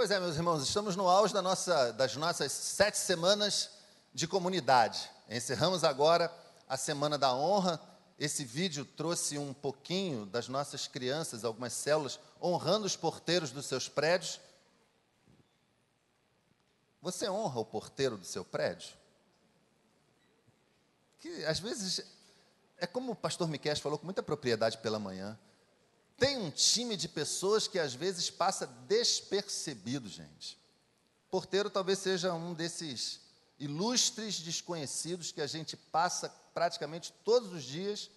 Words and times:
Pois 0.00 0.10
é, 0.10 0.18
meus 0.18 0.36
irmãos, 0.36 0.62
estamos 0.62 0.96
no 0.96 1.06
auge 1.06 1.34
da 1.34 1.42
nossa, 1.42 1.92
das 1.92 2.16
nossas 2.16 2.50
sete 2.52 2.96
semanas 2.96 3.68
de 4.14 4.26
comunidade. 4.26 5.10
Encerramos 5.28 5.84
agora 5.84 6.34
a 6.66 6.74
Semana 6.74 7.18
da 7.18 7.34
Honra. 7.34 7.78
Esse 8.18 8.42
vídeo 8.42 8.86
trouxe 8.86 9.36
um 9.36 9.52
pouquinho 9.52 10.24
das 10.24 10.48
nossas 10.48 10.86
crianças, 10.86 11.44
algumas 11.44 11.74
células, 11.74 12.18
honrando 12.42 12.86
os 12.86 12.96
porteiros 12.96 13.50
dos 13.50 13.66
seus 13.66 13.90
prédios. 13.90 14.40
Você 17.02 17.28
honra 17.28 17.60
o 17.60 17.64
porteiro 17.66 18.16
do 18.16 18.24
seu 18.24 18.42
prédio? 18.42 18.94
Que 21.18 21.44
às 21.44 21.60
vezes 21.60 22.06
é 22.78 22.86
como 22.86 23.12
o 23.12 23.16
pastor 23.16 23.46
Miquel 23.48 23.76
falou 23.76 23.98
com 23.98 24.06
muita 24.06 24.22
propriedade 24.22 24.78
pela 24.78 24.98
manhã. 24.98 25.38
Tem 26.20 26.36
um 26.36 26.50
time 26.50 26.98
de 26.98 27.08
pessoas 27.08 27.66
que 27.66 27.78
às 27.78 27.94
vezes 27.94 28.28
passa 28.28 28.66
despercebido, 28.86 30.06
gente. 30.06 30.60
Porteiro 31.30 31.70
talvez 31.70 31.98
seja 31.98 32.34
um 32.34 32.52
desses 32.52 33.22
ilustres 33.58 34.38
desconhecidos 34.40 35.32
que 35.32 35.40
a 35.40 35.46
gente 35.46 35.78
passa 35.78 36.28
praticamente 36.52 37.10
todos 37.24 37.54
os 37.54 37.64
dias 37.64 38.10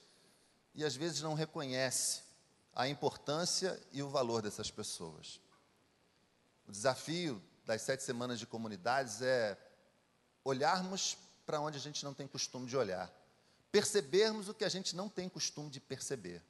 e 0.75 0.83
às 0.83 0.97
vezes 0.97 1.21
não 1.21 1.33
reconhece 1.33 2.23
a 2.75 2.89
importância 2.89 3.81
e 3.93 4.03
o 4.03 4.09
valor 4.09 4.41
dessas 4.41 4.69
pessoas. 4.69 5.39
O 6.67 6.73
desafio 6.73 7.41
das 7.65 7.83
sete 7.83 8.03
semanas 8.03 8.37
de 8.37 8.45
comunidades 8.45 9.21
é 9.21 9.57
olharmos 10.43 11.17
para 11.45 11.61
onde 11.61 11.77
a 11.77 11.81
gente 11.81 12.03
não 12.03 12.13
tem 12.13 12.27
costume 12.27 12.67
de 12.67 12.75
olhar, 12.75 13.09
percebermos 13.71 14.49
o 14.49 14.53
que 14.53 14.65
a 14.65 14.69
gente 14.69 14.93
não 14.93 15.07
tem 15.07 15.29
costume 15.29 15.69
de 15.69 15.79
perceber. 15.79 16.41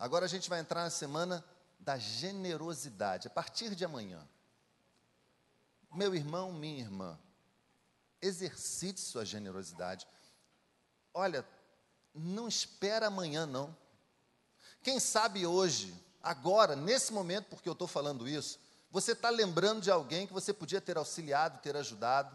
Agora 0.00 0.24
a 0.24 0.28
gente 0.28 0.48
vai 0.48 0.60
entrar 0.60 0.82
na 0.82 0.88
semana 0.88 1.44
da 1.78 1.98
generosidade, 1.98 3.28
a 3.28 3.30
partir 3.30 3.74
de 3.74 3.84
amanhã. 3.84 4.26
Meu 5.92 6.14
irmão, 6.14 6.50
minha 6.50 6.80
irmã, 6.80 7.18
exercite 8.22 8.98
sua 8.98 9.26
generosidade. 9.26 10.08
Olha, 11.12 11.46
não 12.14 12.48
espera 12.48 13.08
amanhã, 13.08 13.44
não. 13.44 13.76
Quem 14.82 14.98
sabe 14.98 15.46
hoje, 15.46 15.94
agora, 16.22 16.74
nesse 16.74 17.12
momento, 17.12 17.48
porque 17.50 17.68
eu 17.68 17.74
estou 17.74 17.86
falando 17.86 18.26
isso, 18.26 18.58
você 18.90 19.12
está 19.12 19.28
lembrando 19.28 19.82
de 19.82 19.90
alguém 19.90 20.26
que 20.26 20.32
você 20.32 20.50
podia 20.54 20.80
ter 20.80 20.96
auxiliado, 20.96 21.60
ter 21.60 21.76
ajudado, 21.76 22.34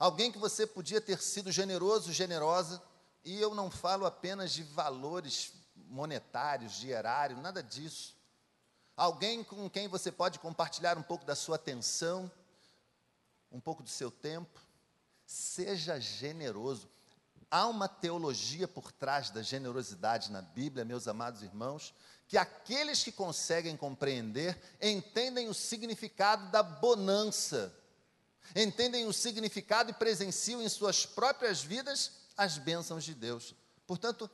alguém 0.00 0.32
que 0.32 0.38
você 0.38 0.66
podia 0.66 1.00
ter 1.00 1.22
sido 1.22 1.52
generoso, 1.52 2.12
generosa, 2.12 2.82
e 3.24 3.40
eu 3.40 3.54
não 3.54 3.70
falo 3.70 4.04
apenas 4.04 4.50
de 4.50 4.64
valores 4.64 5.52
monetários, 5.94 6.72
de 6.72 6.90
erário, 6.90 7.36
nada 7.36 7.62
disso. 7.62 8.16
Alguém 8.96 9.44
com 9.44 9.70
quem 9.70 9.86
você 9.86 10.10
pode 10.10 10.40
compartilhar 10.40 10.98
um 10.98 11.02
pouco 11.02 11.24
da 11.24 11.36
sua 11.36 11.54
atenção, 11.54 12.30
um 13.50 13.60
pouco 13.60 13.82
do 13.82 13.88
seu 13.88 14.10
tempo. 14.10 14.60
Seja 15.24 16.00
generoso. 16.00 16.90
Há 17.48 17.68
uma 17.68 17.88
teologia 17.88 18.66
por 18.66 18.90
trás 18.90 19.30
da 19.30 19.40
generosidade 19.40 20.32
na 20.32 20.42
Bíblia, 20.42 20.84
meus 20.84 21.06
amados 21.06 21.42
irmãos, 21.42 21.94
que 22.26 22.36
aqueles 22.36 23.04
que 23.04 23.12
conseguem 23.12 23.76
compreender 23.76 24.60
entendem 24.82 25.48
o 25.48 25.54
significado 25.54 26.50
da 26.50 26.62
bonança, 26.62 27.72
entendem 28.56 29.06
o 29.06 29.12
significado 29.12 29.90
e 29.90 29.94
presenciam 29.94 30.60
em 30.60 30.68
suas 30.68 31.06
próprias 31.06 31.62
vidas 31.62 32.10
as 32.36 32.58
bênçãos 32.58 33.04
de 33.04 33.14
Deus. 33.14 33.54
Portanto, 33.86 34.28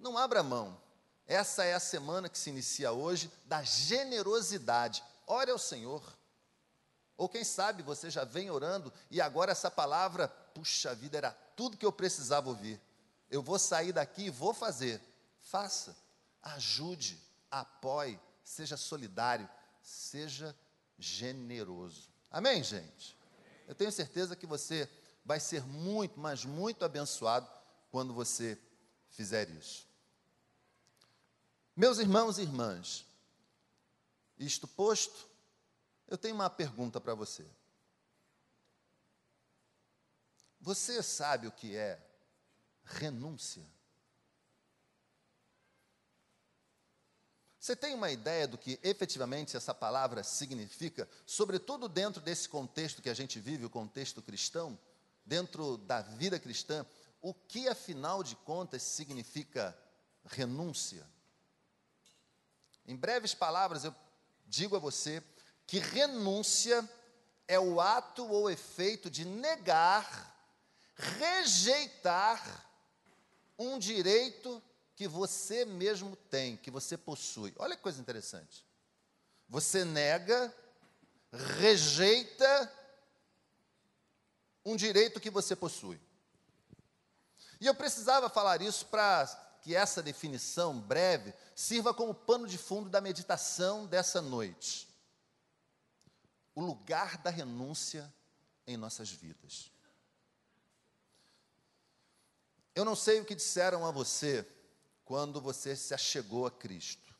não 0.00 0.18
abra 0.18 0.42
mão 0.42 0.82
essa 1.26 1.64
é 1.64 1.74
a 1.74 1.80
semana 1.80 2.28
que 2.28 2.38
se 2.38 2.50
inicia 2.50 2.92
hoje 2.92 3.30
da 3.46 3.62
generosidade. 3.62 5.02
Ore 5.26 5.50
ao 5.50 5.58
Senhor. 5.58 6.02
Ou 7.16 7.28
quem 7.28 7.44
sabe 7.44 7.82
você 7.82 8.10
já 8.10 8.24
vem 8.24 8.50
orando 8.50 8.92
e 9.10 9.20
agora 9.20 9.52
essa 9.52 9.70
palavra, 9.70 10.28
puxa 10.28 10.94
vida, 10.94 11.16
era 11.16 11.30
tudo 11.56 11.76
que 11.76 11.86
eu 11.86 11.92
precisava 11.92 12.48
ouvir. 12.48 12.80
Eu 13.30 13.42
vou 13.42 13.58
sair 13.58 13.92
daqui 13.92 14.24
e 14.24 14.30
vou 14.30 14.52
fazer. 14.52 15.00
Faça, 15.40 15.96
ajude, 16.42 17.20
apoie, 17.50 18.20
seja 18.42 18.76
solidário, 18.76 19.48
seja 19.82 20.54
generoso. 20.98 22.08
Amém, 22.30 22.62
gente? 22.62 23.16
Eu 23.66 23.74
tenho 23.74 23.92
certeza 23.92 24.36
que 24.36 24.46
você 24.46 24.88
vai 25.24 25.40
ser 25.40 25.64
muito, 25.64 26.18
mas 26.20 26.44
muito 26.44 26.84
abençoado 26.84 27.48
quando 27.90 28.12
você 28.12 28.58
fizer 29.08 29.48
isso. 29.50 29.86
Meus 31.76 31.98
irmãos 31.98 32.38
e 32.38 32.42
irmãs, 32.42 33.04
isto 34.38 34.68
posto, 34.68 35.28
eu 36.06 36.16
tenho 36.16 36.36
uma 36.36 36.48
pergunta 36.48 37.00
para 37.00 37.14
você. 37.14 37.44
Você 40.60 41.02
sabe 41.02 41.48
o 41.48 41.52
que 41.52 41.74
é 41.74 42.00
renúncia? 42.84 43.64
Você 47.58 47.74
tem 47.74 47.94
uma 47.94 48.10
ideia 48.10 48.46
do 48.46 48.56
que 48.56 48.78
efetivamente 48.82 49.56
essa 49.56 49.74
palavra 49.74 50.22
significa, 50.22 51.08
sobretudo 51.26 51.88
dentro 51.88 52.20
desse 52.20 52.48
contexto 52.48 53.02
que 53.02 53.08
a 53.08 53.14
gente 53.14 53.40
vive, 53.40 53.64
o 53.64 53.70
contexto 53.70 54.22
cristão, 54.22 54.78
dentro 55.24 55.76
da 55.78 56.02
vida 56.02 56.38
cristã, 56.38 56.86
o 57.20 57.34
que 57.34 57.66
afinal 57.66 58.22
de 58.22 58.36
contas 58.36 58.82
significa 58.82 59.76
renúncia? 60.26 61.04
Em 62.86 62.96
breves 62.96 63.34
palavras, 63.34 63.84
eu 63.84 63.94
digo 64.46 64.76
a 64.76 64.78
você 64.78 65.22
que 65.66 65.78
renúncia 65.78 66.88
é 67.48 67.58
o 67.58 67.80
ato 67.80 68.26
ou 68.26 68.50
efeito 68.50 69.10
de 69.10 69.24
negar, 69.24 70.34
rejeitar 70.94 72.66
um 73.58 73.78
direito 73.78 74.62
que 74.94 75.08
você 75.08 75.64
mesmo 75.64 76.14
tem, 76.16 76.56
que 76.56 76.70
você 76.70 76.96
possui. 76.96 77.52
Olha 77.58 77.76
que 77.76 77.82
coisa 77.82 78.00
interessante. 78.00 78.64
Você 79.48 79.84
nega, 79.84 80.54
rejeita 81.58 82.72
um 84.64 84.76
direito 84.76 85.20
que 85.20 85.30
você 85.30 85.54
possui. 85.56 86.00
E 87.60 87.66
eu 87.66 87.74
precisava 87.74 88.28
falar 88.28 88.62
isso 88.62 88.86
para 88.86 89.26
que 89.64 89.74
essa 89.74 90.02
definição 90.02 90.78
breve 90.78 91.32
sirva 91.54 91.94
como 91.94 92.14
pano 92.14 92.46
de 92.46 92.58
fundo 92.58 92.90
da 92.90 93.00
meditação 93.00 93.86
dessa 93.86 94.20
noite. 94.20 94.86
O 96.54 96.60
lugar 96.60 97.16
da 97.16 97.30
renúncia 97.30 98.12
em 98.66 98.76
nossas 98.76 99.10
vidas. 99.10 99.72
Eu 102.74 102.84
não 102.84 102.94
sei 102.94 103.20
o 103.20 103.24
que 103.24 103.34
disseram 103.34 103.86
a 103.86 103.90
você 103.90 104.46
quando 105.02 105.40
você 105.40 105.74
se 105.74 105.94
achegou 105.94 106.46
a 106.46 106.50
Cristo. 106.50 107.14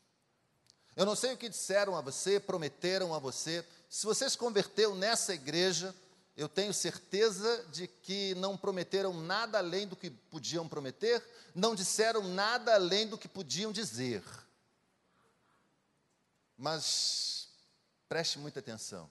Eu 0.95 1.03
não 1.03 1.15
sei 1.15 1.33
o 1.33 1.37
que 1.37 1.49
disseram 1.49 1.95
a 1.95 2.01
você, 2.01 2.39
prometeram 2.39 3.11
a 3.11 3.17
você. 3.17 3.65
Se 3.89 4.05
você 4.05 4.29
se 4.29 4.37
converteu 4.37 4.93
nessa 4.93 5.33
igreja, 5.33 5.95
eu 6.35 6.49
tenho 6.49 6.73
certeza 6.73 7.65
de 7.71 7.87
que 7.87 8.35
não 8.35 8.57
prometeram 8.57 9.13
nada 9.13 9.57
além 9.57 9.87
do 9.87 9.95
que 9.95 10.09
podiam 10.09 10.67
prometer, 10.67 11.23
não 11.53 11.73
disseram 11.73 12.27
nada 12.27 12.73
além 12.73 13.07
do 13.07 13.17
que 13.17 13.27
podiam 13.27 13.71
dizer. 13.71 14.21
Mas 16.57 17.47
preste 18.09 18.37
muita 18.37 18.59
atenção. 18.59 19.09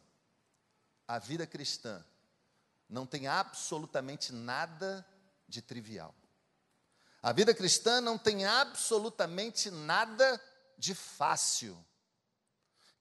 A 1.08 1.18
vida 1.18 1.46
cristã 1.46 2.04
não 2.88 3.06
tem 3.06 3.26
absolutamente 3.26 4.30
nada 4.30 5.06
de 5.48 5.62
trivial. 5.62 6.14
A 7.22 7.32
vida 7.32 7.54
cristã 7.54 8.02
não 8.02 8.18
tem 8.18 8.44
absolutamente 8.44 9.70
nada 9.70 10.38
de 10.76 10.94
fácil. 10.94 11.74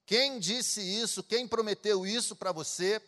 Quem 0.06 0.38
disse 0.38 0.80
isso, 0.80 1.22
quem 1.22 1.46
prometeu 1.46 2.06
isso 2.06 2.34
para 2.34 2.52
você, 2.52 3.02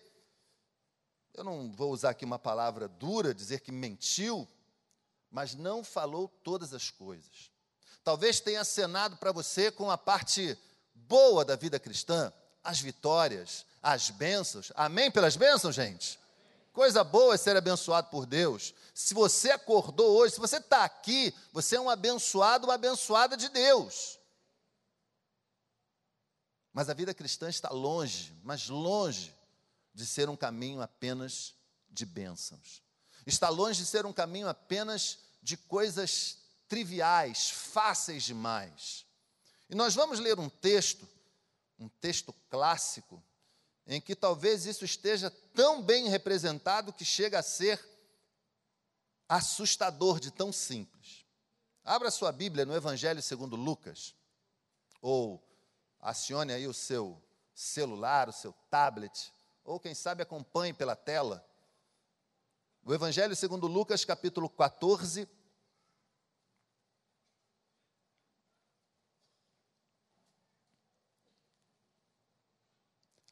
eu 1.37 1.45
não 1.45 1.71
vou 1.71 1.93
usar 1.93 2.11
aqui 2.11 2.25
uma 2.25 2.39
palavra 2.39 2.89
dura, 2.89 3.35
dizer 3.35 3.61
que 3.61 3.71
mentiu, 3.71 4.49
mas 5.31 5.55
não 5.55 5.85
falou 5.85 6.29
todas 6.43 6.73
as 6.73 6.91
coisas. 6.91 7.51
Talvez 8.03 8.41
tenha 8.41 8.63
acenado 8.63 9.17
para 9.19 9.33
você 9.33 9.71
com 9.71 9.91
a 9.91 9.99
parte 9.99 10.59
boa 10.95 11.45
da 11.45 11.55
vida 11.55 11.79
cristã, 11.79 12.33
as 12.65 12.81
vitórias, 12.81 13.67
as 13.83 14.09
bênçãos. 14.09 14.73
Amém 14.75 15.11
pelas 15.11 15.37
bênçãos, 15.37 15.75
gente? 15.75 16.19
Coisa 16.73 17.05
boa 17.05 17.35
é 17.35 17.37
ser 17.37 17.57
abençoado 17.57 18.09
por 18.09 18.25
Deus. 18.25 18.75
Se 18.95 19.13
você 19.13 19.51
acordou 19.51 20.17
hoje, 20.17 20.35
se 20.35 20.41
você 20.41 20.57
está 20.57 20.85
aqui, 20.85 21.35
você 21.53 21.77
é 21.77 21.81
um 21.81 21.91
abençoado, 21.91 22.67
uma 22.67 22.75
abençoada 22.75 23.37
de 23.37 23.49
Deus. 23.51 24.19
Mas 26.73 26.89
a 26.89 26.95
vida 26.95 27.13
cristã 27.13 27.49
está 27.49 27.69
longe, 27.71 28.35
mas 28.43 28.69
longe 28.69 29.36
de 29.97 30.05
ser 30.05 30.29
um 30.29 30.37
caminho 30.37 30.83
apenas 30.83 31.55
de 31.89 32.05
bênçãos. 32.05 32.83
Está 33.27 33.49
longe 33.49 33.81
de 33.81 33.87
ser 33.87 34.05
um 34.05 34.13
caminho 34.13 34.47
apenas 34.47 35.21
de 35.43 35.57
coisas 35.57 36.37
triviais, 36.69 37.49
fáceis 37.49 38.23
demais. 38.23 39.07
E 39.71 39.75
nós 39.75 39.95
vamos 39.95 40.21
ler 40.21 40.39
um 40.39 40.51
texto, 40.51 41.09
um 41.79 41.89
texto 41.89 42.31
clássico, 42.51 43.25
em 43.87 43.99
que 43.99 44.15
talvez 44.15 44.67
isso 44.67 44.85
esteja 44.85 45.31
tão 45.55 45.81
bem 45.81 46.09
representado 46.09 46.93
que 46.93 47.05
chega 47.05 47.39
a 47.39 47.43
ser 47.43 47.83
assustador 49.27 50.21
de 50.21 50.31
tão 50.31 50.53
simples. 50.53 51.25
Abra 51.83 52.11
sua 52.11 52.33
Bíblia 52.33 52.67
no 52.67 52.77
Evangelho 52.77 53.23
segundo 53.23 53.57
Lucas, 53.57 54.15
ou 55.01 55.43
acione 56.01 56.53
aí 56.53 56.69
o 56.69 56.75
seu 56.75 57.19
celular, 57.55 58.29
o 58.29 58.33
seu 58.33 58.53
tablet, 58.71 59.33
ou 59.67 59.81
quem 59.81 59.95
sabe 59.95 60.23
acompanhe 60.23 60.73
pela 60.73 60.95
tela. 60.95 61.45
O 62.85 62.95
Evangelho 62.95 63.35
segundo 63.35 63.67
Lucas, 63.67 64.05
capítulo 64.05 64.49
14, 64.49 65.29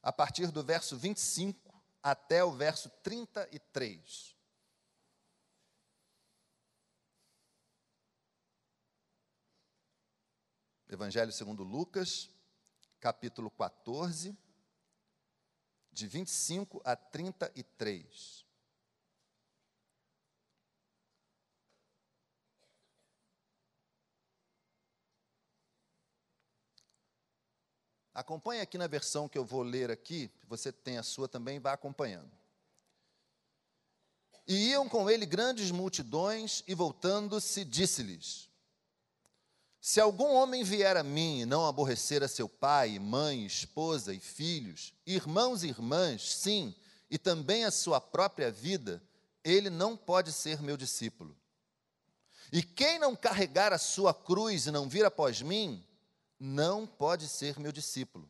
a 0.03 0.13
partir 0.13 0.51
do 0.51 0.63
verso 0.63 0.97
25 0.99 1.73
até 2.03 2.45
o 2.45 2.51
verso 2.51 2.91
33. 3.03 4.35
Evangelho 10.89 11.33
segundo 11.33 11.63
Lucas, 11.63 12.29
capítulo 13.01 13.51
14, 13.51 14.37
de 15.95 16.09
25 16.09 16.83
a 16.85 16.97
33. 16.97 18.45
Acompanhe 28.13 28.61
aqui 28.61 28.77
na 28.77 28.87
versão 28.87 29.29
que 29.29 29.39
eu 29.39 29.45
vou 29.45 29.63
ler 29.63 29.91
aqui, 29.91 30.31
você 30.47 30.71
tem 30.71 30.99
a 30.99 31.03
sua 31.03 31.29
também, 31.29 31.59
vá 31.59 31.73
acompanhando. 31.73 32.31
E 34.47 34.71
iam 34.71 34.89
com 34.89 35.09
ele 35.09 35.25
grandes 35.25 35.71
multidões, 35.71 36.63
e 36.67 36.75
voltando-se, 36.75 37.65
disse-lhes: 37.65 38.49
Se 39.87 40.01
algum 40.01 40.33
homem 40.33 40.65
vier 40.65 40.97
a 40.97 41.03
mim 41.03 41.41
e 41.41 41.45
não 41.45 41.67
aborrecer 41.67 42.23
a 42.23 42.27
seu 42.27 42.49
pai, 42.49 42.99
mãe, 42.99 43.45
esposa 43.45 44.15
e 44.15 44.19
filhos, 44.19 44.95
irmãos 45.05 45.63
e 45.63 45.69
irmãs, 45.69 46.37
sim, 46.37 46.75
e 47.11 47.19
também 47.19 47.67
a 47.67 47.71
sua 47.71 48.01
própria 48.01 48.51
vida, 48.51 49.03
ele 49.45 49.69
não 49.69 49.95
pode 49.95 50.33
ser 50.33 50.63
meu 50.63 50.79
discípulo. 50.79 51.37
E 52.51 52.63
quem 52.63 52.99
não 52.99 53.15
carregar 53.15 53.75
a 53.75 53.79
sua 53.79 54.15
cruz 54.15 54.67
e 54.67 54.71
não 54.71 54.89
vir 54.89 55.05
após 55.05 55.43
mim, 55.43 55.87
não 56.41 56.87
pode 56.87 57.29
ser 57.29 57.61
meu 57.61 57.71
discípulo. 57.71 58.27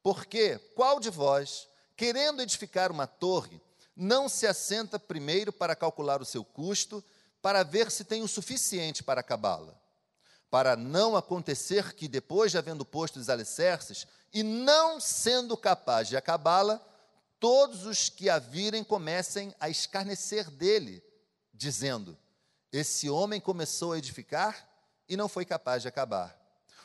Porque 0.00 0.60
qual 0.76 1.00
de 1.00 1.10
vós, 1.10 1.66
querendo 1.96 2.40
edificar 2.40 2.92
uma 2.92 3.08
torre, 3.08 3.60
não 3.96 4.28
se 4.28 4.46
assenta 4.46 4.96
primeiro 4.96 5.52
para 5.52 5.74
calcular 5.74 6.22
o 6.22 6.24
seu 6.24 6.44
custo, 6.44 7.02
para 7.42 7.64
ver 7.64 7.90
se 7.90 8.04
tem 8.04 8.22
o 8.22 8.28
suficiente 8.28 9.02
para 9.02 9.22
acabá-la? 9.22 9.76
Para 10.50 10.76
não 10.76 11.16
acontecer 11.16 11.94
que, 11.94 12.08
depois 12.08 12.50
de 12.50 12.58
havendo 12.58 12.84
posto 12.84 13.18
os 13.18 13.28
alicerces, 13.28 14.06
e 14.32 14.42
não 14.42 15.00
sendo 15.00 15.56
capaz 15.56 16.08
de 16.08 16.16
acabá-la, 16.16 16.80
todos 17.38 17.84
os 17.86 18.08
que 18.08 18.28
a 18.28 18.38
virem 18.38 18.82
comecem 18.82 19.54
a 19.60 19.68
escarnecer 19.68 20.50
dele, 20.50 21.02
dizendo: 21.52 22.16
Esse 22.72 23.08
homem 23.10 23.40
começou 23.40 23.92
a 23.92 23.98
edificar 23.98 24.68
e 25.08 25.16
não 25.16 25.28
foi 25.28 25.44
capaz 25.44 25.82
de 25.82 25.88
acabar. 25.88 26.36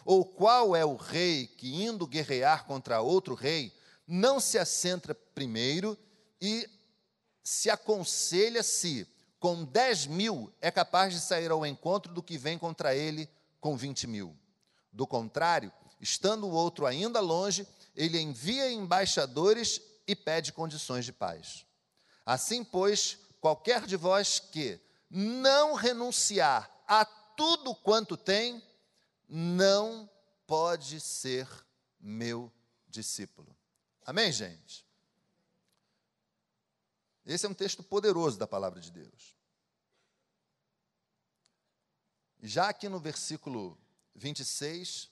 Ou 0.06 0.25
qual 0.25 0.75
é 0.75 0.83
o 0.83 0.95
rei 0.95 1.48
que, 1.48 1.83
indo 1.83 2.06
guerrear 2.06 2.65
contra 2.65 3.01
outro 3.01 3.36
rei, 3.36 3.74
não 4.06 4.39
se 4.39 4.57
assenta 4.57 5.15
primeiro 5.15 5.98
e 6.42 6.69
se 7.42 7.69
aconselha 7.69 8.62
se, 8.62 9.07
com 9.39 9.63
dez 9.63 10.06
mil, 10.06 10.54
é 10.62 10.69
capaz 10.69 11.13
de 11.13 11.19
sair 11.19 11.51
ao 11.51 11.65
encontro 11.65 12.13
do 12.13 12.24
que 12.24 12.38
vem 12.38 12.57
contra 12.57 12.95
ele 12.95 13.30
com 13.63 13.77
vinte 13.77 14.06
mil? 14.06 14.38
Do 14.92 15.07
contrário, 15.07 15.71
estando 16.01 16.45
o 16.45 16.51
outro 16.51 16.86
ainda 16.86 17.21
longe, 17.21 17.65
ele 17.95 18.19
envia 18.19 18.69
embaixadores 18.69 19.81
e 20.06 20.13
pede 20.13 20.51
condições 20.51 21.06
de 21.06 21.13
paz. 21.13 21.65
Assim, 22.25 22.62
pois, 22.62 23.18
qualquer 23.39 23.86
de 23.86 23.95
vós 23.95 24.38
que 24.38 24.81
não 25.10 25.75
renunciar 25.75 26.69
a 26.86 27.06
tudo 27.06 27.74
quanto 27.74 28.18
tem, 28.18 28.62
não 29.30 30.10
pode 30.45 31.00
ser 31.00 31.48
meu 31.98 32.51
discípulo. 32.89 33.56
Amém, 34.06 34.30
gente? 34.30 34.86
Esse 37.25 37.45
é 37.45 37.50
um 37.50 37.54
texto 37.54 37.81
poderoso 37.81 38.38
da 38.38 38.45
palavra 38.45 38.81
de 38.81 38.92
Deus. 38.92 39.38
Já 42.45 42.68
aqui 42.68 42.90
no 42.90 43.00
versículo 43.00 43.78
26, 44.16 45.10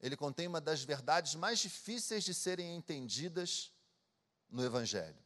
ele 0.00 0.16
contém 0.16 0.48
uma 0.48 0.60
das 0.60 0.82
verdades 0.82 1.36
mais 1.36 1.60
difíceis 1.60 2.24
de 2.24 2.34
serem 2.34 2.74
entendidas 2.74 3.70
no 4.50 4.64
Evangelho. 4.64 5.16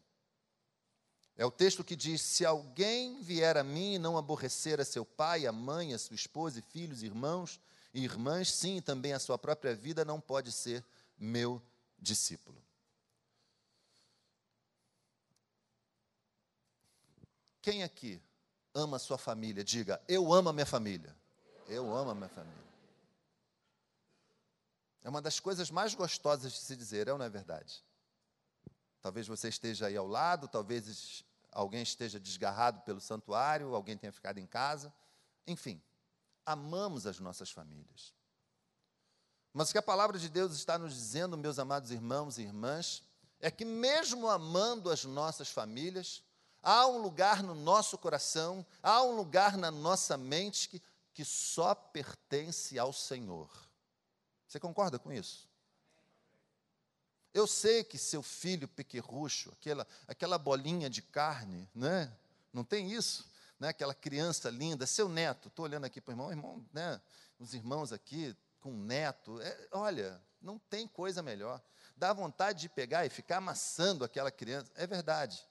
É 1.35 1.47
o 1.47 1.51
texto 1.51 1.83
que 1.83 1.97
diz: 1.97 2.21
Se 2.21 2.45
alguém 2.45 3.23
vier 3.23 3.57
a 3.57 3.65
mim 3.65 3.95
e 3.95 3.99
não 3.99 4.19
aborrecer 4.19 4.83
a 4.83 4.85
seu 4.85 5.03
pai, 5.07 5.47
a 5.47 5.53
mãe, 5.53 5.95
a 5.95 5.99
sua 5.99 6.15
esposa 6.15 6.59
e 6.59 6.63
filhos, 6.63 7.03
irmãos, 7.03 7.59
e 7.95 8.05
irmãs, 8.05 8.53
sim, 8.53 8.83
também 8.83 9.15
a 9.15 9.19
sua 9.19 9.39
própria 9.39 9.75
vida 9.75 10.05
não 10.05 10.21
pode 10.21 10.53
ser 10.53 10.85
meu 11.17 11.63
discípulo. 11.99 12.63
Quem 17.63 17.83
aqui 17.83 18.23
ama 18.75 18.99
a 18.99 19.01
sua 19.01 19.17
família? 19.17 19.65
Diga, 19.65 20.03
eu 20.07 20.35
amo 20.35 20.51
a 20.51 20.53
minha 20.53 20.67
família. 20.67 21.19
Eu 21.71 21.95
amo 21.95 22.11
a 22.11 22.15
minha 22.15 22.29
família. 22.29 22.65
É 25.05 25.09
uma 25.09 25.23
das 25.23 25.39
coisas 25.39 25.71
mais 25.71 25.95
gostosas 25.95 26.53
de 26.53 26.59
se 26.59 26.77
dizer, 26.77 27.07
é 27.07 27.13
ou 27.13 27.19
não 27.19 27.25
é 27.25 27.31
verdade? 27.31 27.83
Talvez 29.01 29.29
você 29.29 29.49
esteja 29.49 29.87
aí 29.87 29.97
ao 29.97 30.07
lado, 30.07 30.49
talvez 30.49 31.25
alguém 31.53 31.83
esteja 31.83 32.19
desgarrado 32.19 32.81
pelo 32.81 33.01
santuário, 33.01 33.73
alguém 33.73 33.97
tenha 33.97 34.13
ficado 34.13 34.39
em 34.39 34.47
casa. 34.47 34.93
Enfim, 35.47 35.81
amamos 36.45 37.07
as 37.07 37.21
nossas 37.21 37.53
famílias. 37.53 38.13
Mas 39.53 39.71
o 39.71 39.73
que 39.73 39.79
a 39.79 39.83
palavra 39.83 40.19
de 40.19 40.29
Deus 40.29 40.53
está 40.53 40.77
nos 40.77 40.93
dizendo, 40.93 41.39
meus 41.39 41.61
amados 41.61 41.93
irmãos 41.93 42.37
e 42.37 42.43
irmãs, 42.43 43.05
é 43.41 43.49
que 43.49 43.65
mesmo 43.65 44.29
amando 44.29 44.91
as 44.91 45.05
nossas 45.05 45.49
famílias, 45.49 46.23
há 46.63 46.87
um 46.87 46.99
lugar 46.99 47.43
no 47.45 47.55
nosso 47.55 47.97
coração, 47.97 48.67
há 48.83 49.03
um 49.03 49.15
lugar 49.15 49.57
na 49.57 49.71
nossa 49.71 50.17
mente 50.17 50.69
que, 50.69 50.83
que 51.21 51.25
só 51.27 51.75
pertence 51.75 52.79
ao 52.79 52.95
Senhor. 52.95 53.51
Você 54.49 54.59
concorda 54.59 54.99
com 54.99 55.13
isso? 55.13 55.47
Eu 57.35 57.47
sei 57.47 57.85
que 57.85 57.99
seu 57.99 58.23
filho 58.23 58.67
pequerrucho, 58.67 59.53
aquela, 59.53 59.87
aquela 60.09 60.39
bolinha 60.39 60.89
de 60.89 61.03
carne, 61.03 61.69
né? 61.75 62.11
não 62.55 62.65
tem 62.65 62.91
isso? 62.91 63.31
né, 63.59 63.69
aquela 63.69 63.95
criança 63.95 64.49
linda, 64.49 64.87
seu 64.87 65.11
neto, 65.11 65.49
estou 65.49 65.67
olhando 65.67 65.85
aqui 65.85 66.01
para 66.01 66.13
o 66.13 66.15
irmão, 66.15 66.31
irmão, 66.31 66.67
né, 66.73 66.99
os 67.39 67.53
irmãos 67.53 67.93
aqui 67.93 68.35
com 68.59 68.73
neto, 68.73 69.39
é, 69.43 69.69
olha, 69.73 70.19
não 70.41 70.59
tem 70.59 70.89
coisa 70.89 71.23
melhor. 71.23 71.63
Dá 71.95 72.15
vontade 72.15 72.63
de 72.63 72.71
pegar 72.71 73.05
e 73.05 73.11
ficar 73.11 73.37
amassando 73.37 74.03
aquela 74.05 74.31
criança. 74.31 74.73
É 74.75 74.87
verdade, 74.87 75.47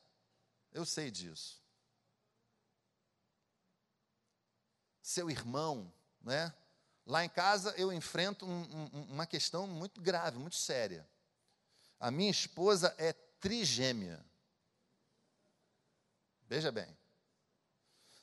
eu 0.71 0.83
sei 0.83 1.11
disso. 1.11 1.58
Seu 5.09 5.27
irmão, 5.27 5.91
né? 6.21 6.53
Lá 7.03 7.25
em 7.25 7.29
casa 7.29 7.73
eu 7.75 7.91
enfrento 7.91 8.45
um, 8.45 8.61
um, 8.93 9.03
uma 9.09 9.25
questão 9.25 9.65
muito 9.65 9.99
grave, 9.99 10.37
muito 10.37 10.55
séria. 10.55 11.09
A 11.99 12.11
minha 12.11 12.29
esposa 12.29 12.93
é 12.95 13.11
trigêmea. 13.11 14.23
Veja 16.47 16.71
bem, 16.71 16.95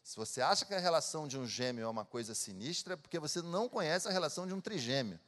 se 0.01 0.15
você 0.15 0.41
acha 0.41 0.65
que 0.65 0.75
a 0.75 0.79
relação 0.79 1.27
de 1.27 1.37
um 1.37 1.45
gêmeo 1.45 1.83
é 1.83 1.89
uma 1.89 2.05
coisa 2.05 2.37
sinistra, 2.37 2.95
é 2.95 2.97
porque 2.97 3.19
você 3.19 3.43
não 3.43 3.69
conhece 3.69 4.07
a 4.07 4.13
relação 4.13 4.47
de 4.47 4.55
um 4.55 4.61
trigêmeo. 4.61 5.19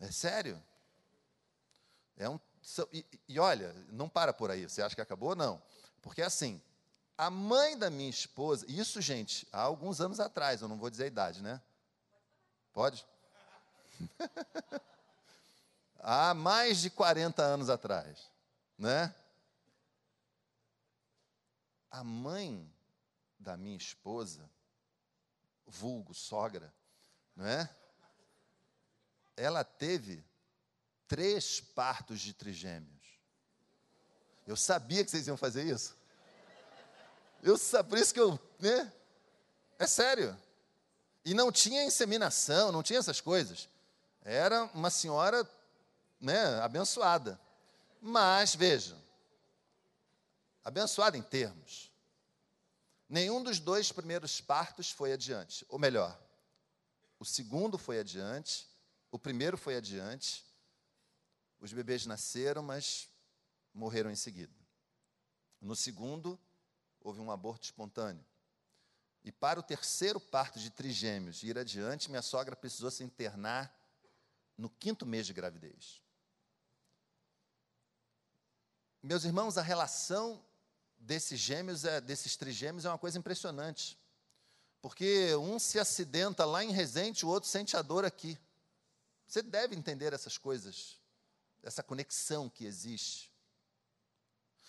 É 0.00 0.10
sério? 0.10 0.58
É 2.16 2.30
um, 2.30 2.40
e, 2.90 3.04
e 3.28 3.38
olha, 3.38 3.74
não 3.90 4.08
para 4.08 4.32
por 4.32 4.50
aí. 4.50 4.66
Você 4.66 4.80
acha 4.80 4.94
que 4.94 5.02
acabou? 5.02 5.36
Não. 5.36 5.62
Porque 6.00 6.22
assim, 6.22 6.62
a 7.16 7.30
mãe 7.30 7.78
da 7.78 7.90
minha 7.90 8.10
esposa, 8.10 8.66
isso, 8.68 9.00
gente, 9.00 9.46
há 9.52 9.60
alguns 9.60 10.00
anos 10.00 10.18
atrás, 10.18 10.60
eu 10.60 10.68
não 10.68 10.76
vou 10.76 10.90
dizer 10.90 11.04
a 11.04 11.08
idade, 11.08 11.42
né? 11.42 11.60
Pode? 12.72 13.06
há 16.00 16.34
mais 16.34 16.80
de 16.80 16.90
40 16.90 17.42
anos 17.42 17.70
atrás, 17.70 18.30
né? 18.76 19.14
A 21.90 22.02
mãe 22.02 22.68
da 23.38 23.56
minha 23.56 23.76
esposa, 23.76 24.50
vulgo 25.66 26.12
sogra, 26.12 26.74
não 27.36 27.46
é? 27.46 27.68
Ela 29.36 29.62
teve 29.62 30.24
três 31.06 31.60
partos 31.60 32.20
de 32.20 32.32
trigêmeos. 32.32 32.92
Eu 34.46 34.56
sabia 34.56 35.04
que 35.04 35.10
vocês 35.10 35.26
iam 35.26 35.36
fazer 35.36 35.64
isso. 35.64 35.96
Eu 37.44 37.58
por 37.84 37.98
isso 37.98 38.14
que 38.14 38.20
eu, 38.20 38.40
né? 38.58 38.90
É 39.78 39.86
sério. 39.86 40.34
E 41.22 41.34
não 41.34 41.52
tinha 41.52 41.84
inseminação, 41.84 42.72
não 42.72 42.82
tinha 42.82 42.98
essas 42.98 43.20
coisas. 43.20 43.68
Era 44.22 44.64
uma 44.72 44.88
senhora, 44.88 45.46
né, 46.18 46.42
abençoada. 46.62 47.38
Mas, 48.00 48.54
veja, 48.54 48.96
abençoada 50.64 51.18
em 51.18 51.22
termos. 51.22 51.92
Nenhum 53.10 53.42
dos 53.42 53.60
dois 53.60 53.92
primeiros 53.92 54.40
partos 54.40 54.90
foi 54.90 55.12
adiante. 55.12 55.66
Ou 55.68 55.78
melhor, 55.78 56.18
o 57.18 57.26
segundo 57.26 57.76
foi 57.76 58.00
adiante, 58.00 58.66
o 59.10 59.18
primeiro 59.18 59.58
foi 59.58 59.76
adiante. 59.76 60.42
Os 61.60 61.74
bebês 61.74 62.06
nasceram, 62.06 62.62
mas 62.62 63.06
morreram 63.74 64.10
em 64.10 64.16
seguida. 64.16 64.54
No 65.60 65.76
segundo, 65.76 66.38
houve 67.04 67.20
um 67.20 67.30
aborto 67.30 67.66
espontâneo. 67.66 68.24
E 69.22 69.30
para 69.30 69.60
o 69.60 69.62
terceiro 69.62 70.18
parto 70.18 70.58
de 70.58 70.70
trigêmeos 70.70 71.42
ir 71.42 71.56
adiante, 71.56 72.10
minha 72.10 72.22
sogra 72.22 72.56
precisou 72.56 72.90
se 72.90 73.04
internar 73.04 73.72
no 74.56 74.68
quinto 74.68 75.06
mês 75.06 75.26
de 75.26 75.32
gravidez. 75.32 76.02
Meus 79.02 79.24
irmãos, 79.24 79.58
a 79.58 79.62
relação 79.62 80.42
desses 80.98 81.38
gêmeos, 81.38 81.84
é, 81.84 82.00
desses 82.00 82.36
trigêmeos, 82.36 82.86
é 82.86 82.88
uma 82.88 82.98
coisa 82.98 83.18
impressionante. 83.18 83.98
Porque 84.80 85.34
um 85.36 85.58
se 85.58 85.78
acidenta 85.78 86.44
lá 86.44 86.64
em 86.64 86.70
Resende, 86.70 87.24
o 87.24 87.28
outro 87.28 87.48
sente 87.48 87.76
a 87.76 87.82
dor 87.82 88.04
aqui. 88.04 88.38
Você 89.26 89.42
deve 89.42 89.74
entender 89.74 90.12
essas 90.12 90.38
coisas, 90.38 90.98
essa 91.62 91.82
conexão 91.82 92.48
que 92.48 92.64
existe. 92.64 93.33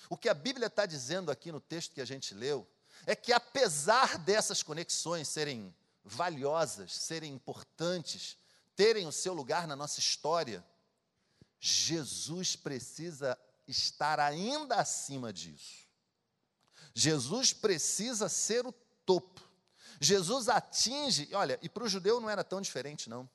O 0.09 0.17
que 0.17 0.29
a 0.29 0.33
Bíblia 0.33 0.67
está 0.67 0.85
dizendo 0.85 1.31
aqui 1.31 1.51
no 1.51 1.59
texto 1.59 1.93
que 1.93 2.01
a 2.01 2.05
gente 2.05 2.33
leu, 2.33 2.67
é 3.05 3.15
que 3.15 3.33
apesar 3.33 4.17
dessas 4.19 4.63
conexões 4.63 5.27
serem 5.27 5.75
valiosas, 6.03 6.93
serem 6.93 7.33
importantes, 7.33 8.37
terem 8.75 9.07
o 9.07 9.11
seu 9.11 9.33
lugar 9.33 9.67
na 9.67 9.75
nossa 9.75 9.99
história, 9.99 10.63
Jesus 11.59 12.55
precisa 12.55 13.37
estar 13.67 14.19
ainda 14.19 14.75
acima 14.75 15.33
disso. 15.33 15.85
Jesus 16.93 17.51
precisa 17.51 18.29
ser 18.29 18.65
o 18.65 18.71
topo. 19.05 19.41
Jesus 19.99 20.49
atinge, 20.49 21.29
olha, 21.33 21.57
e 21.61 21.69
para 21.69 21.83
o 21.83 21.89
judeu 21.89 22.19
não 22.19 22.29
era 22.29 22.43
tão 22.43 22.61
diferente, 22.61 23.09
não. 23.09 23.29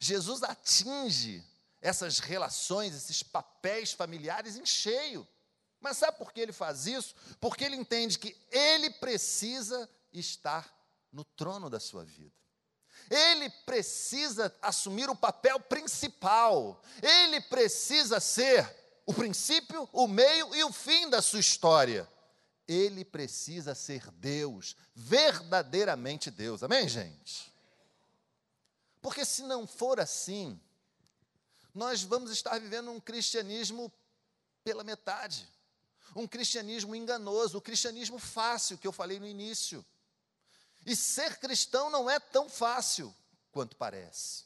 Jesus 0.00 0.42
atinge 0.42 1.44
essas 1.80 2.18
relações, 2.18 2.94
esses 2.94 3.22
papéis 3.22 3.92
familiares 3.92 4.56
em 4.56 4.66
cheio. 4.66 5.26
Mas 5.84 5.98
sabe 5.98 6.16
por 6.16 6.32
que 6.32 6.40
ele 6.40 6.50
faz 6.50 6.86
isso? 6.86 7.14
Porque 7.38 7.62
ele 7.62 7.76
entende 7.76 8.18
que 8.18 8.34
ele 8.50 8.88
precisa 8.88 9.86
estar 10.14 10.74
no 11.12 11.24
trono 11.26 11.68
da 11.68 11.78
sua 11.78 12.02
vida. 12.02 12.32
Ele 13.10 13.50
precisa 13.66 14.50
assumir 14.62 15.10
o 15.10 15.14
papel 15.14 15.60
principal. 15.60 16.82
Ele 17.02 17.38
precisa 17.38 18.18
ser 18.18 18.66
o 19.04 19.12
princípio, 19.12 19.86
o 19.92 20.08
meio 20.08 20.56
e 20.56 20.64
o 20.64 20.72
fim 20.72 21.10
da 21.10 21.20
sua 21.20 21.40
história. 21.40 22.08
Ele 22.66 23.04
precisa 23.04 23.74
ser 23.74 24.10
Deus, 24.12 24.74
verdadeiramente 24.94 26.30
Deus. 26.30 26.62
Amém, 26.62 26.88
gente? 26.88 27.52
Porque 29.02 29.22
se 29.22 29.42
não 29.42 29.66
for 29.66 30.00
assim, 30.00 30.58
nós 31.74 32.02
vamos 32.02 32.30
estar 32.30 32.58
vivendo 32.58 32.90
um 32.90 32.98
cristianismo 32.98 33.92
pela 34.64 34.82
metade 34.82 35.52
um 36.14 36.26
cristianismo 36.26 36.94
enganoso, 36.94 37.58
o 37.58 37.62
cristianismo 37.62 38.18
fácil 38.18 38.78
que 38.78 38.86
eu 38.86 38.92
falei 38.92 39.18
no 39.18 39.26
início. 39.26 39.84
E 40.86 40.94
ser 40.94 41.38
cristão 41.38 41.90
não 41.90 42.08
é 42.08 42.20
tão 42.20 42.48
fácil 42.48 43.14
quanto 43.50 43.76
parece. 43.76 44.44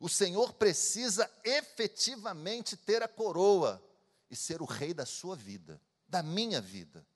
O 0.00 0.08
Senhor 0.08 0.52
precisa 0.54 1.30
efetivamente 1.44 2.76
ter 2.76 3.02
a 3.02 3.08
coroa 3.08 3.82
e 4.28 4.34
ser 4.34 4.60
o 4.60 4.64
rei 4.64 4.92
da 4.92 5.06
sua 5.06 5.36
vida, 5.36 5.80
da 6.08 6.22
minha 6.22 6.60
vida. 6.60 7.06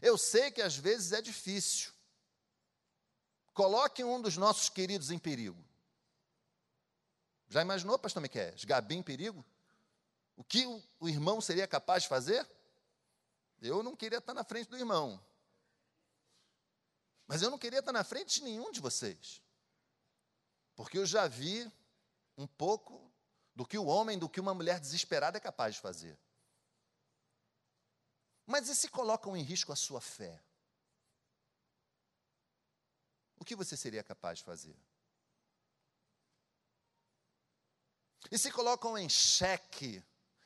Eu 0.00 0.18
sei 0.18 0.50
que 0.50 0.60
às 0.60 0.76
vezes 0.76 1.12
é 1.12 1.22
difícil. 1.22 1.92
Coloque 3.54 4.02
um 4.02 4.20
dos 4.20 4.36
nossos 4.36 4.68
queridos 4.68 5.10
em 5.10 5.18
perigo. 5.18 5.62
Já 7.48 7.62
imaginou, 7.62 7.98
pastor 7.98 8.20
Miquel? 8.20 8.54
Gabi 8.66 8.96
em 8.96 9.02
perigo? 9.02 9.44
O 10.36 10.44
que 10.44 10.64
o 10.98 11.08
irmão 11.08 11.40
seria 11.40 11.66
capaz 11.66 12.04
de 12.04 12.08
fazer? 12.08 12.48
Eu 13.60 13.82
não 13.82 13.94
queria 13.94 14.18
estar 14.18 14.34
na 14.34 14.44
frente 14.44 14.68
do 14.68 14.76
irmão. 14.76 15.22
Mas 17.26 17.42
eu 17.42 17.50
não 17.50 17.58
queria 17.58 17.78
estar 17.78 17.92
na 17.92 18.04
frente 18.04 18.40
de 18.40 18.44
nenhum 18.44 18.70
de 18.72 18.80
vocês. 18.80 19.42
Porque 20.74 20.98
eu 20.98 21.06
já 21.06 21.28
vi 21.28 21.70
um 22.36 22.46
pouco 22.46 23.10
do 23.54 23.66
que 23.66 23.78
o 23.78 23.86
homem, 23.86 24.18
do 24.18 24.28
que 24.28 24.40
uma 24.40 24.54
mulher 24.54 24.80
desesperada 24.80 25.36
é 25.36 25.40
capaz 25.40 25.74
de 25.74 25.80
fazer. 25.80 26.18
Mas 28.46 28.68
e 28.68 28.74
se 28.74 28.88
colocam 28.88 29.36
em 29.36 29.42
risco 29.42 29.72
a 29.72 29.76
sua 29.76 30.00
fé? 30.00 30.42
O 33.36 33.44
que 33.44 33.54
você 33.54 33.76
seria 33.76 34.02
capaz 34.02 34.38
de 34.38 34.44
fazer? 34.44 34.76
E 38.30 38.38
se 38.38 38.50
colocam 38.50 38.96
em 38.96 39.08
xeque 39.08 40.02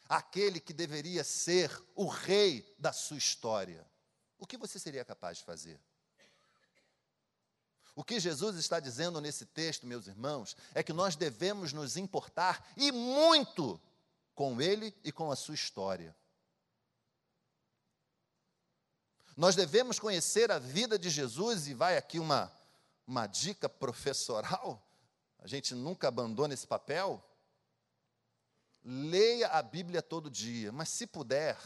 aquele 0.08 0.60
que 0.60 0.72
deveria 0.72 1.24
ser 1.24 1.70
o 1.94 2.06
rei 2.06 2.74
da 2.78 2.92
sua 2.92 3.16
história, 3.16 3.86
o 4.38 4.46
que 4.46 4.56
você 4.56 4.78
seria 4.78 5.04
capaz 5.04 5.38
de 5.38 5.44
fazer? 5.44 5.80
O 7.94 8.04
que 8.04 8.20
Jesus 8.20 8.56
está 8.56 8.78
dizendo 8.78 9.20
nesse 9.20 9.46
texto, 9.46 9.86
meus 9.86 10.06
irmãos, 10.06 10.54
é 10.74 10.82
que 10.82 10.92
nós 10.92 11.16
devemos 11.16 11.72
nos 11.72 11.96
importar 11.96 12.62
e 12.76 12.92
muito 12.92 13.80
com 14.34 14.60
ele 14.60 14.94
e 15.02 15.10
com 15.10 15.30
a 15.32 15.36
sua 15.36 15.54
história. 15.54 16.14
Nós 19.34 19.56
devemos 19.56 19.98
conhecer 19.98 20.50
a 20.50 20.58
vida 20.58 20.98
de 20.98 21.08
Jesus, 21.08 21.68
e 21.68 21.74
vai 21.74 21.96
aqui 21.96 22.18
uma, 22.18 22.52
uma 23.06 23.26
dica 23.26 23.68
professoral, 23.68 24.82
a 25.38 25.46
gente 25.46 25.74
nunca 25.74 26.08
abandona 26.08 26.54
esse 26.54 26.66
papel. 26.66 27.24
Leia 28.88 29.48
a 29.48 29.62
Bíblia 29.62 30.00
todo 30.00 30.30
dia, 30.30 30.70
mas 30.70 30.88
se 30.90 31.08
puder, 31.08 31.58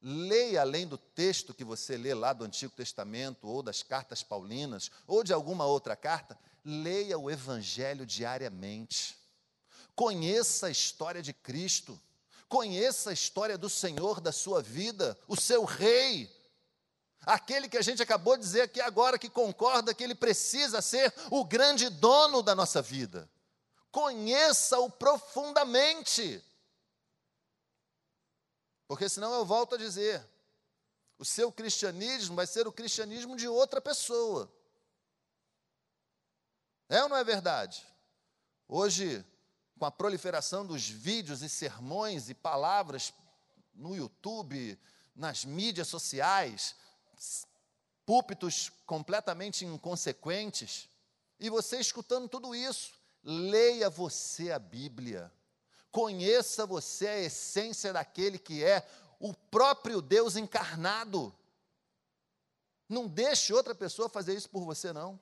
leia 0.00 0.60
além 0.60 0.86
do 0.86 0.96
texto 0.96 1.52
que 1.52 1.64
você 1.64 1.96
lê 1.96 2.14
lá 2.14 2.32
do 2.32 2.44
Antigo 2.44 2.72
Testamento, 2.72 3.48
ou 3.48 3.64
das 3.64 3.82
cartas 3.82 4.22
paulinas, 4.22 4.88
ou 5.08 5.24
de 5.24 5.32
alguma 5.32 5.66
outra 5.66 5.96
carta, 5.96 6.38
leia 6.64 7.18
o 7.18 7.28
Evangelho 7.28 8.06
diariamente. 8.06 9.18
Conheça 9.96 10.68
a 10.68 10.70
história 10.70 11.20
de 11.20 11.32
Cristo, 11.32 12.00
conheça 12.48 13.10
a 13.10 13.12
história 13.12 13.58
do 13.58 13.68
Senhor 13.68 14.20
da 14.20 14.30
sua 14.30 14.62
vida, 14.62 15.18
o 15.26 15.34
seu 15.34 15.64
Rei, 15.64 16.30
aquele 17.22 17.68
que 17.68 17.76
a 17.76 17.82
gente 17.82 18.00
acabou 18.00 18.36
de 18.36 18.44
dizer 18.44 18.60
aqui 18.60 18.80
agora, 18.80 19.18
que 19.18 19.28
concorda 19.28 19.92
que 19.92 20.04
ele 20.04 20.14
precisa 20.14 20.80
ser 20.80 21.12
o 21.28 21.44
grande 21.44 21.88
dono 21.88 22.40
da 22.40 22.54
nossa 22.54 22.80
vida 22.80 23.28
conheça-o 23.90 24.90
profundamente. 24.90 26.42
Porque 28.86 29.08
senão 29.08 29.32
eu 29.34 29.44
volto 29.44 29.74
a 29.74 29.78
dizer, 29.78 30.24
o 31.18 31.24
seu 31.24 31.50
cristianismo 31.50 32.36
vai 32.36 32.46
ser 32.46 32.66
o 32.66 32.72
cristianismo 32.72 33.36
de 33.36 33.48
outra 33.48 33.80
pessoa. 33.80 34.50
É 36.88 37.02
ou 37.02 37.08
não 37.08 37.16
é 37.16 37.24
verdade? 37.24 37.84
Hoje, 38.68 39.24
com 39.78 39.84
a 39.84 39.90
proliferação 39.90 40.64
dos 40.64 40.88
vídeos 40.88 41.42
e 41.42 41.48
sermões 41.48 42.28
e 42.28 42.34
palavras 42.34 43.12
no 43.74 43.94
YouTube, 43.94 44.78
nas 45.14 45.44
mídias 45.44 45.88
sociais, 45.88 46.76
púlpitos 48.04 48.70
completamente 48.86 49.64
inconsequentes, 49.64 50.88
e 51.40 51.50
você 51.50 51.78
escutando 51.78 52.28
tudo 52.28 52.54
isso, 52.54 52.95
leia 53.26 53.90
você 53.90 54.52
a 54.52 54.58
Bíblia, 54.58 55.32
conheça 55.90 56.64
você 56.64 57.08
a 57.08 57.18
essência 57.18 57.92
daquele 57.92 58.38
que 58.38 58.62
é 58.62 58.88
o 59.18 59.34
próprio 59.34 60.00
Deus 60.00 60.36
encarnado. 60.36 61.34
Não 62.88 63.08
deixe 63.08 63.52
outra 63.52 63.74
pessoa 63.74 64.08
fazer 64.08 64.36
isso 64.36 64.48
por 64.48 64.64
você, 64.64 64.92
não. 64.92 65.18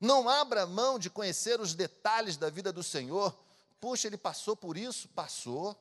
Não 0.00 0.28
abra 0.28 0.66
mão 0.66 0.98
de 0.98 1.10
conhecer 1.10 1.60
os 1.60 1.74
detalhes 1.74 2.38
da 2.38 2.48
vida 2.48 2.72
do 2.72 2.82
Senhor. 2.82 3.38
Puxa, 3.78 4.08
ele 4.08 4.16
passou 4.16 4.56
por 4.56 4.76
isso? 4.78 5.08
Passou. 5.10 5.78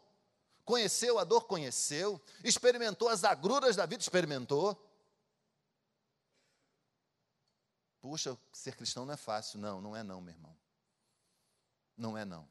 Conheceu 0.66 1.18
a 1.18 1.24
dor? 1.24 1.46
Conheceu. 1.46 2.22
Experimentou 2.44 3.08
as 3.08 3.24
agruras 3.24 3.78
da 3.78 3.86
vida? 3.86 4.04
Experimentou. 4.04 4.78
Puxa, 8.02 8.38
ser 8.52 8.76
cristão 8.76 9.06
não 9.06 9.14
é 9.14 9.18
fácil. 9.18 9.58
Não, 9.60 9.80
não 9.80 9.96
é 9.96 10.04
não, 10.04 10.20
meu 10.20 10.34
irmão. 10.34 10.61
Não 12.01 12.17
é 12.17 12.25
não. 12.25 12.48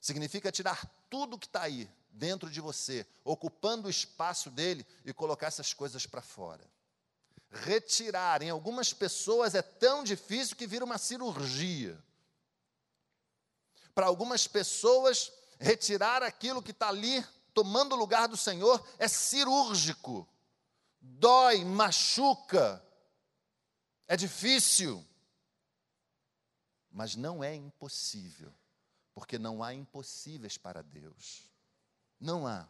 Significa 0.00 0.50
tirar 0.50 0.86
tudo 1.10 1.38
que 1.38 1.44
está 1.44 1.64
aí 1.64 1.86
dentro 2.08 2.48
de 2.48 2.62
você, 2.62 3.06
ocupando 3.22 3.88
o 3.88 3.90
espaço 3.90 4.50
dele 4.50 4.86
e 5.04 5.12
colocar 5.12 5.48
essas 5.48 5.74
coisas 5.74 6.06
para 6.06 6.22
fora. 6.22 6.64
Retirar 7.50 8.40
em 8.40 8.48
algumas 8.48 8.90
pessoas 8.90 9.54
é 9.54 9.60
tão 9.60 10.02
difícil 10.02 10.56
que 10.56 10.66
vira 10.66 10.82
uma 10.82 10.96
cirurgia. 10.96 12.02
Para 13.94 14.06
algumas 14.06 14.46
pessoas, 14.46 15.30
retirar 15.60 16.22
aquilo 16.22 16.62
que 16.62 16.70
está 16.70 16.88
ali 16.88 17.22
tomando 17.52 17.92
o 17.92 17.98
lugar 17.98 18.28
do 18.28 18.36
Senhor 18.36 18.82
é 18.98 19.06
cirúrgico, 19.06 20.26
dói, 20.98 21.64
machuca, 21.66 22.82
é 24.08 24.16
difícil, 24.16 25.06
mas 26.94 27.16
não 27.16 27.42
é 27.42 27.52
impossível, 27.52 28.54
porque 29.12 29.36
não 29.36 29.64
há 29.64 29.74
impossíveis 29.74 30.56
para 30.56 30.80
Deus. 30.80 31.42
Não 32.20 32.46
há. 32.46 32.68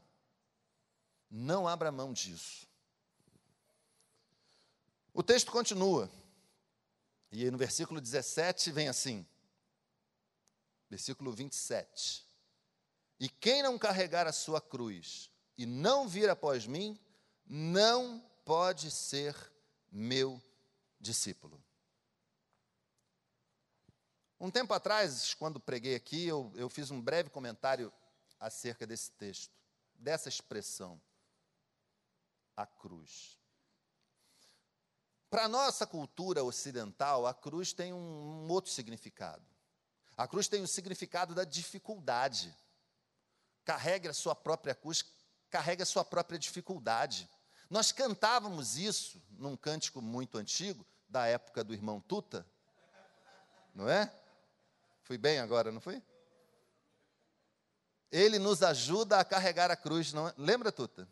Não 1.31 1.69
abra 1.69 1.93
mão 1.93 2.11
disso. 2.11 2.66
O 5.12 5.23
texto 5.23 5.52
continua. 5.52 6.11
E 7.31 7.50
no 7.50 7.59
versículo 7.59 8.00
17 8.00 8.73
vem 8.73 8.88
assim. 8.88 9.26
Versículo 10.88 11.31
27. 11.31 12.26
E 13.21 13.28
quem 13.28 13.62
não 13.62 13.78
carregar 13.78 14.26
a 14.26 14.33
sua 14.33 14.61
cruz 14.61 15.31
e 15.59 15.66
não 15.66 16.09
vir 16.09 16.31
após 16.31 16.66
mim, 16.66 16.99
não 17.47 18.25
pode 18.45 18.90
ser 18.90 19.37
meu 19.93 20.43
discípulo. 20.99 21.63
Um 24.44 24.50
tempo 24.50 24.74
atrás, 24.74 25.32
quando 25.32 25.58
preguei 25.58 25.94
aqui, 25.94 26.26
eu, 26.26 26.52
eu 26.54 26.68
fiz 26.68 26.90
um 26.90 27.00
breve 27.00 27.30
comentário 27.30 27.90
acerca 28.38 28.86
desse 28.86 29.10
texto, 29.12 29.50
dessa 29.94 30.28
expressão, 30.28 31.00
a 32.54 32.66
cruz. 32.66 33.38
Para 35.30 35.44
a 35.44 35.48
nossa 35.48 35.86
cultura 35.86 36.44
ocidental, 36.44 37.26
a 37.26 37.32
cruz 37.32 37.72
tem 37.72 37.94
um, 37.94 37.96
um 38.44 38.48
outro 38.50 38.70
significado. 38.70 39.42
A 40.14 40.28
cruz 40.28 40.46
tem 40.46 40.60
o 40.60 40.68
significado 40.68 41.34
da 41.34 41.44
dificuldade. 41.44 42.54
Carregue 43.64 44.08
a 44.08 44.12
sua 44.12 44.34
própria 44.34 44.74
cruz, 44.74 45.02
carregue 45.48 45.84
a 45.84 45.86
sua 45.86 46.04
própria 46.04 46.38
dificuldade. 46.38 47.30
Nós 47.70 47.92
cantávamos 47.92 48.76
isso 48.76 49.22
num 49.30 49.56
cântico 49.56 50.02
muito 50.02 50.36
antigo, 50.36 50.86
da 51.08 51.26
época 51.26 51.64
do 51.64 51.72
irmão 51.72 51.98
Tuta, 51.98 52.46
não 53.74 53.88
é? 53.88 54.14
Fui 55.04 55.16
bem 55.16 55.38
agora, 55.38 55.70
não 55.70 55.80
fui? 55.80 56.02
Ele 58.11 58.38
nos 58.38 58.62
ajuda 58.62 59.20
a 59.20 59.25
carregar 59.25 59.70
a 59.70 59.76
cruz, 59.76 60.12
não 60.12 60.28
é? 60.28 60.34
Lembra, 60.37 60.73
Tuta? 60.73 61.08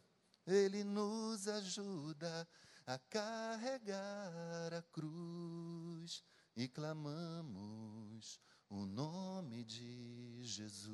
Ele 0.46 0.82
nos 0.82 1.46
ajuda 1.46 2.48
a 2.86 2.98
carregar 2.98 4.72
a 4.72 4.82
cruz 4.90 6.24
e 6.56 6.66
clamamos 6.68 8.40
o 8.68 8.86
nome 8.86 9.64
de 9.64 10.42
Jesus 10.42 10.92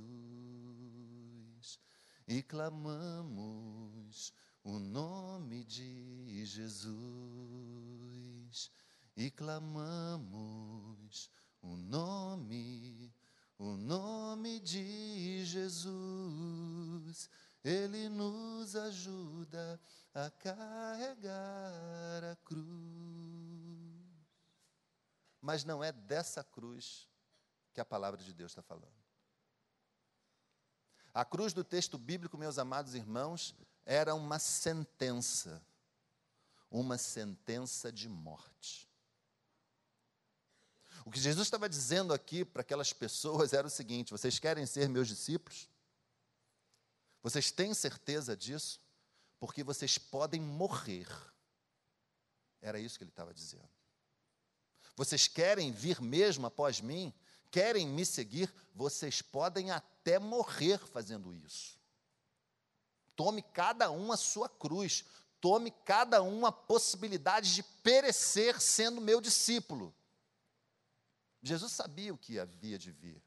e 2.26 2.42
clamamos 2.42 4.32
o 4.64 4.78
nome 4.78 5.64
de 5.64 6.44
Jesus 6.44 8.70
e 9.16 9.30
clamamos 9.30 10.18
o 11.68 11.76
nome, 11.76 13.14
o 13.58 13.76
nome 13.76 14.58
de 14.60 15.44
Jesus. 15.44 17.28
Ele 17.62 18.08
nos 18.08 18.74
ajuda 18.74 19.78
a 20.14 20.30
carregar 20.30 22.24
a 22.24 22.36
cruz. 22.36 22.68
Mas 25.40 25.64
não 25.64 25.84
é 25.84 25.92
dessa 25.92 26.42
cruz 26.42 27.08
que 27.74 27.80
a 27.80 27.84
palavra 27.84 28.22
de 28.22 28.32
Deus 28.32 28.52
está 28.52 28.62
falando. 28.62 28.96
A 31.12 31.24
cruz 31.24 31.52
do 31.52 31.64
texto 31.64 31.98
bíblico, 31.98 32.38
meus 32.38 32.58
amados 32.58 32.94
irmãos, 32.94 33.54
era 33.84 34.14
uma 34.14 34.38
sentença, 34.38 35.62
uma 36.70 36.96
sentença 36.96 37.92
de 37.92 38.08
morte. 38.08 38.87
O 41.08 41.10
que 41.10 41.18
Jesus 41.18 41.46
estava 41.46 41.70
dizendo 41.70 42.12
aqui 42.12 42.44
para 42.44 42.60
aquelas 42.60 42.92
pessoas 42.92 43.54
era 43.54 43.66
o 43.66 43.70
seguinte: 43.70 44.10
vocês 44.10 44.38
querem 44.38 44.66
ser 44.66 44.90
meus 44.90 45.08
discípulos? 45.08 45.66
Vocês 47.22 47.50
têm 47.50 47.72
certeza 47.72 48.36
disso? 48.36 48.78
Porque 49.40 49.64
vocês 49.64 49.96
podem 49.96 50.38
morrer. 50.38 51.08
Era 52.60 52.78
isso 52.78 52.98
que 52.98 53.04
ele 53.04 53.10
estava 53.10 53.32
dizendo. 53.32 53.70
Vocês 54.94 55.26
querem 55.26 55.72
vir 55.72 55.98
mesmo 56.02 56.46
após 56.46 56.78
mim? 56.82 57.10
Querem 57.50 57.88
me 57.88 58.04
seguir? 58.04 58.52
Vocês 58.74 59.22
podem 59.22 59.70
até 59.70 60.18
morrer 60.18 60.76
fazendo 60.76 61.32
isso. 61.32 61.78
Tome 63.16 63.40
cada 63.40 63.90
um 63.90 64.12
a 64.12 64.16
sua 64.18 64.46
cruz. 64.46 65.06
Tome 65.40 65.70
cada 65.86 66.22
um 66.22 66.44
a 66.44 66.52
possibilidade 66.52 67.54
de 67.54 67.62
perecer 67.62 68.60
sendo 68.60 69.00
meu 69.00 69.22
discípulo. 69.22 69.94
Jesus 71.42 71.72
sabia 71.72 72.12
o 72.12 72.18
que 72.18 72.38
havia 72.38 72.78
de 72.78 72.90
vir. 72.90 73.22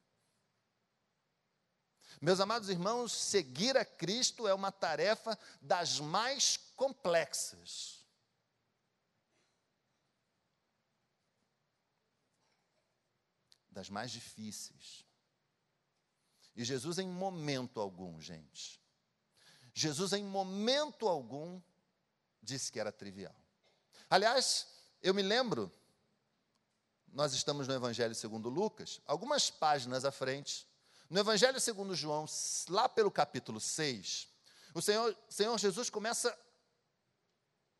Meus 2.19 2.39
amados 2.39 2.69
irmãos, 2.69 3.13
seguir 3.13 3.77
a 3.77 3.85
Cristo 3.85 4.47
é 4.47 4.53
uma 4.53 4.71
tarefa 4.71 5.37
das 5.61 5.99
mais 5.99 6.57
complexas. 6.75 8.05
Das 13.69 13.89
mais 13.89 14.11
difíceis. 14.11 15.05
E 16.55 16.63
Jesus, 16.65 16.99
em 16.99 17.07
momento 17.07 17.79
algum, 17.79 18.19
gente, 18.19 18.81
Jesus, 19.73 20.11
em 20.13 20.23
momento 20.23 21.07
algum, 21.07 21.61
disse 22.43 22.71
que 22.71 22.79
era 22.79 22.91
trivial. 22.91 23.35
Aliás, 24.09 24.67
eu 25.01 25.13
me 25.13 25.21
lembro, 25.21 25.71
nós 27.13 27.33
estamos 27.33 27.67
no 27.67 27.73
Evangelho 27.73 28.15
segundo 28.15 28.49
Lucas, 28.49 29.01
algumas 29.05 29.49
páginas 29.49 30.05
à 30.05 30.11
frente, 30.11 30.67
no 31.09 31.19
Evangelho 31.19 31.59
segundo 31.59 31.93
João, 31.95 32.25
lá 32.69 32.87
pelo 32.87 33.11
capítulo 33.11 33.59
6, 33.59 34.29
o 34.73 34.81
Senhor, 34.81 35.15
Senhor 35.29 35.57
Jesus 35.57 35.89
começa 35.89 36.37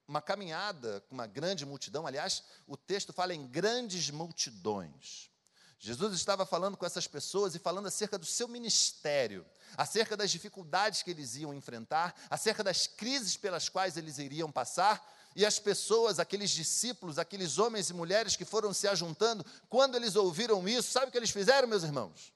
uma 0.08 0.22
caminhada 0.22 1.00
com 1.08 1.16
uma 1.16 1.26
grande 1.26 1.66
multidão, 1.66 2.06
aliás, 2.06 2.44
o 2.68 2.76
texto 2.76 3.14
fala 3.14 3.34
em 3.34 3.48
grandes 3.48 4.10
multidões. 4.10 5.32
Jesus 5.80 6.14
estava 6.14 6.46
falando 6.46 6.78
com 6.78 6.86
essas 6.86 7.08
pessoas 7.08 7.56
e 7.56 7.60
falando 7.60 7.88
acerca 7.88 8.18
do 8.18 8.26
seu 8.26 8.48
ministério, 8.48 9.46
acerca 9.78 10.16
das 10.16 10.30
dificuldades 10.30 11.02
que 11.02 11.10
eles 11.10 11.36
iam 11.38 11.54
enfrentar, 11.54 12.14
acerca 12.30 12.64
das 12.64 12.86
crises 12.86 13.38
pelas 13.38 13.70
quais 13.70 13.98
eles 13.98 14.20
iriam 14.20 14.52
passar, 14.52 15.04
e 15.36 15.46
as 15.46 15.60
pessoas, 15.60 16.20
aqueles 16.20 16.50
discípulos, 16.50 17.18
aqueles 17.18 17.58
homens 17.58 17.90
e 17.90 17.94
mulheres 17.94 18.36
que 18.36 18.44
foram 18.44 18.74
se 18.74 18.88
ajuntando, 18.88 19.46
quando 19.70 19.96
eles 19.96 20.16
ouviram 20.16 20.68
isso, 20.68 20.92
sabe 20.92 21.08
o 21.08 21.12
que 21.12 21.18
eles 21.18 21.32
fizeram, 21.32 21.68
meus 21.68 21.84
irmãos? 21.84 22.34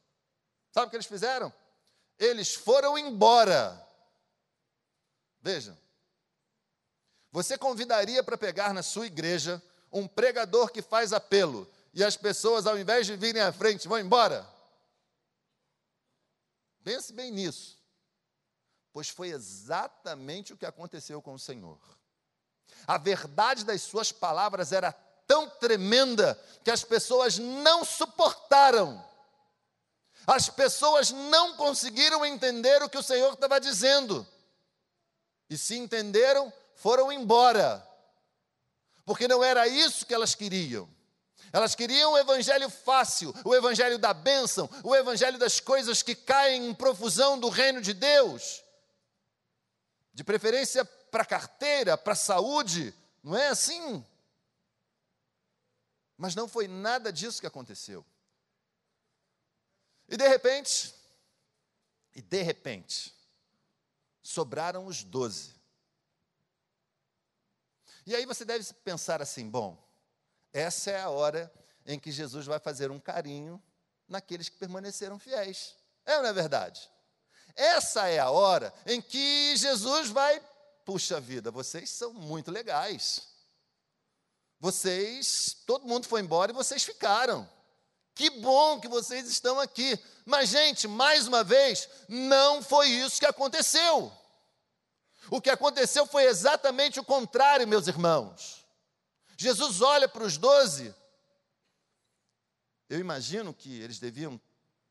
Sabe 0.71 0.87
o 0.87 0.89
que 0.89 0.95
eles 0.95 1.05
fizeram? 1.05 1.53
Eles 2.17 2.53
foram 2.53 2.97
embora. 2.97 3.85
Vejam. 5.41 5.77
Você 7.31 7.57
convidaria 7.57 8.23
para 8.23 8.37
pegar 8.37 8.73
na 8.73 8.81
sua 8.81 9.07
igreja 9.07 9.61
um 9.91 10.07
pregador 10.07 10.71
que 10.71 10.81
faz 10.81 11.11
apelo 11.11 11.69
e 11.93 12.03
as 12.03 12.15
pessoas, 12.15 12.65
ao 12.65 12.77
invés 12.79 13.05
de 13.05 13.15
virem 13.15 13.41
à 13.41 13.51
frente, 13.51 13.87
vão 13.87 13.99
embora? 13.99 14.47
Pense 16.83 17.11
bem 17.11 17.31
nisso, 17.31 17.77
pois 18.93 19.09
foi 19.09 19.29
exatamente 19.29 20.53
o 20.53 20.57
que 20.57 20.65
aconteceu 20.65 21.21
com 21.21 21.33
o 21.33 21.39
Senhor. 21.39 21.79
A 22.87 22.97
verdade 22.97 23.65
das 23.65 23.81
suas 23.81 24.11
palavras 24.11 24.71
era 24.71 24.91
tão 25.27 25.49
tremenda 25.49 26.39
que 26.63 26.71
as 26.71 26.83
pessoas 26.83 27.37
não 27.37 27.83
suportaram. 27.83 29.03
As 30.27 30.49
pessoas 30.49 31.11
não 31.11 31.55
conseguiram 31.55 32.25
entender 32.25 32.81
o 32.81 32.89
que 32.89 32.97
o 32.97 33.03
Senhor 33.03 33.33
estava 33.33 33.59
dizendo. 33.59 34.25
E 35.49 35.57
se 35.57 35.75
entenderam, 35.77 36.51
foram 36.75 37.11
embora. 37.11 37.85
Porque 39.05 39.27
não 39.27 39.43
era 39.43 39.67
isso 39.67 40.05
que 40.05 40.13
elas 40.13 40.33
queriam. 40.33 40.89
Elas 41.53 41.75
queriam 41.75 42.13
o 42.13 42.17
evangelho 42.17 42.69
fácil, 42.69 43.33
o 43.43 43.55
evangelho 43.55 43.97
da 43.97 44.13
bênção, 44.13 44.69
o 44.83 44.95
evangelho 44.95 45.37
das 45.37 45.59
coisas 45.59 46.01
que 46.01 46.15
caem 46.15 46.67
em 46.67 46.73
profusão 46.73 47.39
do 47.39 47.49
reino 47.49 47.79
de 47.81 47.93
Deus. 47.93 48.63
De 50.13 50.23
preferência 50.23 50.83
para 51.15 51.23
carteira, 51.23 51.97
para 51.97 52.13
saúde, 52.13 52.93
não 53.23 53.37
é 53.37 53.47
assim? 53.47 54.05
Mas 56.17 56.35
não 56.35 56.45
foi 56.45 56.67
nada 56.67 57.09
disso 57.09 57.39
que 57.39 57.47
aconteceu. 57.47 58.05
E 60.09 60.17
de 60.17 60.27
repente, 60.27 60.93
e 62.13 62.21
de 62.21 62.41
repente, 62.41 63.15
sobraram 64.21 64.87
os 64.87 65.05
doze. 65.05 65.55
E 68.05 68.13
aí 68.13 68.25
você 68.25 68.43
deve 68.43 68.73
pensar 68.83 69.21
assim: 69.21 69.49
bom, 69.49 69.81
essa 70.51 70.91
é 70.91 70.99
a 70.99 71.09
hora 71.09 71.49
em 71.85 71.97
que 71.97 72.11
Jesus 72.11 72.45
vai 72.45 72.59
fazer 72.59 72.91
um 72.91 72.99
carinho 72.99 73.63
naqueles 74.05 74.49
que 74.49 74.57
permaneceram 74.57 75.17
fiéis. 75.17 75.77
É 76.05 76.17
ou 76.17 76.23
não 76.23 76.29
é 76.29 76.33
verdade? 76.33 76.91
Essa 77.55 78.09
é 78.09 78.19
a 78.19 78.29
hora 78.29 78.73
em 78.85 79.01
que 79.01 79.55
Jesus 79.55 80.09
vai, 80.09 80.43
puxa 80.85 81.19
vida, 81.19 81.49
vocês 81.49 81.89
são 81.89 82.13
muito 82.13 82.51
legais. 82.51 83.27
Vocês, 84.59 85.57
todo 85.65 85.87
mundo 85.87 86.07
foi 86.07 86.21
embora 86.21 86.51
e 86.51 86.55
vocês 86.55 86.83
ficaram. 86.83 87.49
Que 88.13 88.29
bom 88.29 88.79
que 88.79 88.87
vocês 88.87 89.27
estão 89.27 89.59
aqui. 89.59 89.99
Mas, 90.25 90.49
gente, 90.49 90.87
mais 90.87 91.27
uma 91.27 91.43
vez, 91.43 91.89
não 92.07 92.63
foi 92.63 92.87
isso 92.87 93.19
que 93.19 93.25
aconteceu. 93.25 94.11
O 95.29 95.41
que 95.41 95.49
aconteceu 95.49 96.05
foi 96.05 96.23
exatamente 96.23 96.99
o 96.99 97.03
contrário, 97.03 97.67
meus 97.67 97.87
irmãos. 97.87 98.65
Jesus 99.35 99.81
olha 99.81 100.07
para 100.07 100.23
os 100.23 100.37
doze. 100.37 100.95
Eu 102.87 102.99
imagino 102.99 103.53
que 103.53 103.81
eles 103.81 103.99
deviam, 103.99 104.39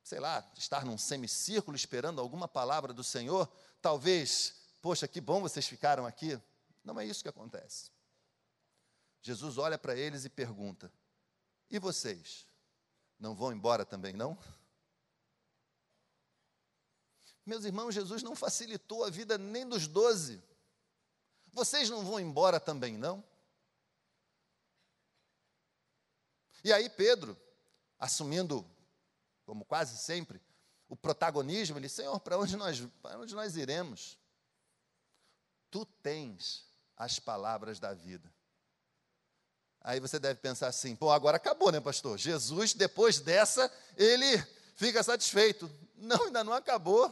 sei 0.02 0.20
lá, 0.20 0.44
estar 0.56 0.84
num 0.84 0.98
semicírculo 0.98 1.76
esperando 1.76 2.20
alguma 2.20 2.46
palavra 2.48 2.92
do 2.92 3.04
Senhor. 3.04 3.48
Talvez, 3.80 4.54
poxa, 4.84 5.08
que 5.08 5.18
bom 5.18 5.40
vocês 5.40 5.66
ficaram 5.66 6.04
aqui. 6.04 6.38
Não 6.84 7.00
é 7.00 7.06
isso 7.06 7.22
que 7.22 7.28
acontece. 7.30 7.90
Jesus 9.22 9.56
olha 9.56 9.78
para 9.78 9.96
eles 9.96 10.26
e 10.26 10.28
pergunta: 10.28 10.92
E 11.70 11.78
vocês? 11.78 12.46
Não 13.18 13.34
vão 13.34 13.50
embora 13.50 13.86
também, 13.86 14.12
não? 14.12 14.36
Meus 17.46 17.64
irmãos, 17.64 17.94
Jesus 17.94 18.22
não 18.22 18.36
facilitou 18.36 19.04
a 19.04 19.08
vida 19.08 19.38
nem 19.38 19.66
dos 19.66 19.88
doze. 19.88 20.44
Vocês 21.50 21.88
não 21.88 22.04
vão 22.04 22.20
embora 22.20 22.60
também, 22.60 22.98
não? 22.98 23.24
E 26.62 26.70
aí, 26.70 26.90
Pedro, 26.90 27.34
assumindo, 27.98 28.70
como 29.46 29.64
quase 29.64 29.96
sempre, 29.96 30.42
o 30.90 30.94
protagonismo, 30.94 31.78
ele, 31.78 31.88
Senhor, 31.88 32.20
para 32.20 32.36
onde 32.36 32.54
nós, 32.54 32.78
para 33.00 33.18
onde 33.18 33.34
nós 33.34 33.56
iremos? 33.56 34.22
Tu 35.74 35.84
tens 36.04 36.64
as 36.96 37.18
palavras 37.18 37.80
da 37.80 37.92
vida. 37.92 38.32
Aí 39.80 39.98
você 39.98 40.20
deve 40.20 40.38
pensar 40.38 40.68
assim: 40.68 40.94
pô, 40.94 41.10
agora 41.10 41.36
acabou, 41.36 41.72
né, 41.72 41.80
pastor? 41.80 42.16
Jesus, 42.16 42.74
depois 42.74 43.18
dessa, 43.18 43.68
ele 43.96 44.38
fica 44.76 45.02
satisfeito. 45.02 45.68
Não, 45.96 46.26
ainda 46.26 46.44
não 46.44 46.52
acabou. 46.52 47.10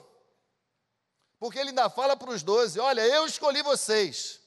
Porque 1.41 1.59
ele 1.59 1.71
ainda 1.71 1.91
fala 1.91 2.17
para 2.17 2.31
os 2.31 2.45
doze: 2.45 2.79
olha, 2.79 3.05
eu 3.05 3.27
escolhi 3.27 3.65
vocês, 3.65 4.41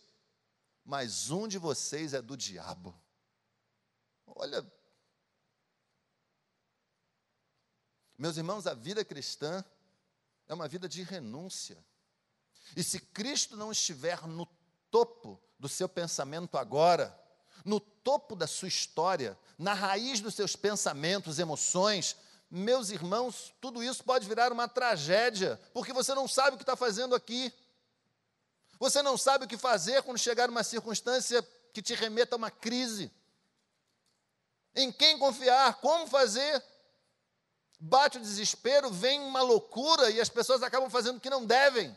mas 0.85 1.29
um 1.29 1.45
de 1.45 1.57
vocês 1.57 2.13
é 2.13 2.21
do 2.21 2.37
diabo. 2.37 2.97
Olha, 4.27 4.65
meus 8.17 8.37
irmãos, 8.37 8.65
a 8.65 8.73
vida 8.73 9.03
cristã 9.03 9.61
é 10.47 10.53
uma 10.53 10.69
vida 10.69 10.87
de 10.87 11.03
renúncia. 11.03 11.85
E 12.75 12.83
se 12.83 12.99
Cristo 12.99 13.57
não 13.57 13.71
estiver 13.71 14.25
no 14.27 14.47
topo 14.89 15.41
do 15.59 15.67
seu 15.67 15.89
pensamento 15.89 16.57
agora, 16.57 17.17
no 17.63 17.79
topo 17.79 18.35
da 18.35 18.47
sua 18.47 18.67
história, 18.67 19.37
na 19.57 19.73
raiz 19.73 20.19
dos 20.21 20.35
seus 20.35 20.55
pensamentos, 20.55 21.39
emoções, 21.39 22.15
meus 22.49 22.89
irmãos, 22.89 23.53
tudo 23.59 23.83
isso 23.83 24.03
pode 24.03 24.27
virar 24.27 24.51
uma 24.51 24.67
tragédia, 24.67 25.59
porque 25.73 25.91
você 25.91 26.13
não 26.13 26.27
sabe 26.27 26.55
o 26.55 26.57
que 26.57 26.63
está 26.63 26.75
fazendo 26.75 27.15
aqui. 27.15 27.51
Você 28.79 29.01
não 29.01 29.17
sabe 29.17 29.45
o 29.45 29.47
que 29.47 29.57
fazer 29.57 30.03
quando 30.03 30.17
chegar 30.17 30.49
uma 30.49 30.63
circunstância 30.63 31.41
que 31.73 31.81
te 31.81 31.93
remeta 31.93 32.35
a 32.35 32.37
uma 32.37 32.51
crise. 32.51 33.11
Em 34.75 34.91
quem 34.91 35.17
confiar? 35.17 35.75
Como 35.75 36.07
fazer? 36.07 36.63
Bate 37.79 38.17
o 38.17 38.21
desespero, 38.21 38.91
vem 38.91 39.19
uma 39.21 39.41
loucura 39.41 40.09
e 40.09 40.19
as 40.19 40.29
pessoas 40.29 40.61
acabam 40.61 40.89
fazendo 40.89 41.17
o 41.17 41.21
que 41.21 41.29
não 41.29 41.45
devem. 41.45 41.95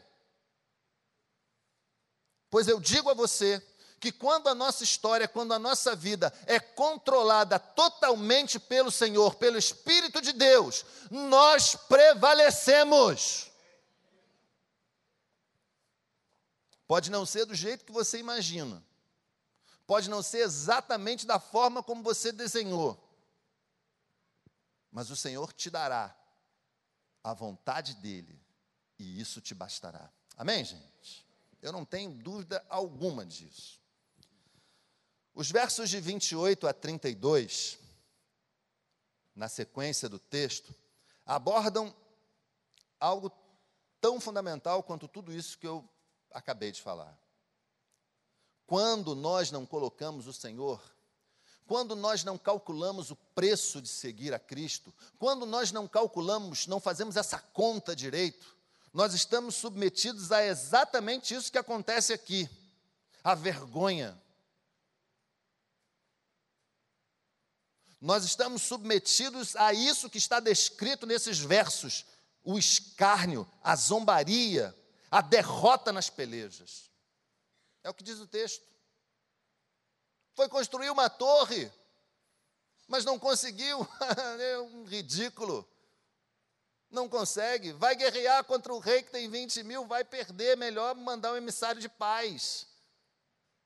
Pois 2.50 2.68
eu 2.68 2.80
digo 2.80 3.10
a 3.10 3.14
você 3.14 3.62
que 4.00 4.12
quando 4.12 4.48
a 4.48 4.54
nossa 4.54 4.84
história, 4.84 5.26
quando 5.26 5.52
a 5.52 5.58
nossa 5.58 5.94
vida 5.94 6.32
é 6.46 6.60
controlada 6.60 7.58
totalmente 7.58 8.58
pelo 8.58 8.90
Senhor, 8.90 9.34
pelo 9.34 9.58
Espírito 9.58 10.20
de 10.22 10.32
Deus, 10.32 10.84
nós 11.10 11.74
prevalecemos. 11.74 13.50
Pode 16.86 17.10
não 17.10 17.26
ser 17.26 17.44
do 17.44 17.54
jeito 17.54 17.84
que 17.84 17.92
você 17.92 18.18
imagina, 18.18 18.82
pode 19.86 20.08
não 20.08 20.22
ser 20.22 20.38
exatamente 20.38 21.26
da 21.26 21.38
forma 21.38 21.82
como 21.82 22.02
você 22.02 22.32
desenhou, 22.32 22.98
mas 24.90 25.10
o 25.10 25.16
Senhor 25.16 25.52
te 25.52 25.68
dará 25.68 26.16
a 27.22 27.34
vontade 27.34 27.94
dEle, 27.96 28.40
e 28.98 29.20
isso 29.20 29.40
te 29.40 29.54
bastará. 29.54 30.10
Amém, 30.34 30.64
gente? 30.64 30.97
Eu 31.60 31.72
não 31.72 31.84
tenho 31.84 32.10
dúvida 32.10 32.64
alguma 32.68 33.26
disso. 33.26 33.80
Os 35.34 35.50
versos 35.50 35.88
de 35.88 36.00
28 36.00 36.66
a 36.66 36.72
32, 36.72 37.78
na 39.34 39.48
sequência 39.48 40.08
do 40.08 40.18
texto, 40.18 40.74
abordam 41.24 41.94
algo 42.98 43.30
tão 44.00 44.20
fundamental 44.20 44.82
quanto 44.82 45.06
tudo 45.06 45.32
isso 45.32 45.58
que 45.58 45.66
eu 45.66 45.88
acabei 46.32 46.72
de 46.72 46.82
falar. 46.82 47.16
Quando 48.66 49.14
nós 49.14 49.50
não 49.50 49.64
colocamos 49.64 50.26
o 50.26 50.32
Senhor, 50.32 50.82
quando 51.66 51.94
nós 51.94 52.24
não 52.24 52.38
calculamos 52.38 53.10
o 53.10 53.16
preço 53.16 53.80
de 53.80 53.88
seguir 53.88 54.34
a 54.34 54.38
Cristo, 54.38 54.92
quando 55.18 55.46
nós 55.46 55.70
não 55.70 55.86
calculamos, 55.86 56.66
não 56.66 56.80
fazemos 56.80 57.16
essa 57.16 57.38
conta 57.38 57.94
direito, 57.94 58.57
nós 58.98 59.14
estamos 59.14 59.54
submetidos 59.54 60.32
a 60.32 60.44
exatamente 60.44 61.32
isso 61.32 61.52
que 61.52 61.58
acontece 61.58 62.12
aqui: 62.12 62.50
a 63.22 63.32
vergonha, 63.32 64.20
Nós 68.00 68.24
estamos 68.24 68.62
submetidos 68.62 69.54
a 69.54 69.72
isso 69.72 70.10
que 70.10 70.18
está 70.18 70.40
descrito 70.40 71.06
nesses 71.06 71.38
versos: 71.38 72.06
o 72.42 72.58
escárnio, 72.58 73.48
a 73.62 73.76
zombaria, 73.76 74.76
a 75.08 75.20
derrota 75.20 75.92
nas 75.92 76.10
pelejas. 76.10 76.90
É 77.84 77.90
o 77.90 77.94
que 77.94 78.02
diz 78.02 78.18
o 78.18 78.26
texto. 78.26 78.66
Foi 80.34 80.48
construir 80.48 80.90
uma 80.90 81.08
torre, 81.08 81.70
mas 82.88 83.04
não 83.04 83.16
conseguiu, 83.16 83.78
é 84.40 84.58
um 84.58 84.84
ridículo. 84.84 85.68
Não 86.90 87.08
consegue, 87.08 87.72
vai 87.72 87.94
guerrear 87.94 88.44
contra 88.44 88.72
o 88.72 88.78
rei 88.78 89.02
que 89.02 89.10
tem 89.10 89.28
20 89.28 89.62
mil, 89.62 89.86
vai 89.86 90.04
perder, 90.04 90.56
melhor 90.56 90.94
mandar 90.94 91.32
um 91.32 91.36
emissário 91.36 91.80
de 91.80 91.88
paz 91.88 92.66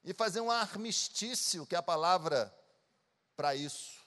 e 0.04 0.12
fazer 0.12 0.40
um 0.40 0.50
armistício, 0.50 1.66
que 1.66 1.74
é 1.74 1.78
a 1.78 1.82
palavra 1.82 2.52
para 3.36 3.54
isso. 3.54 4.02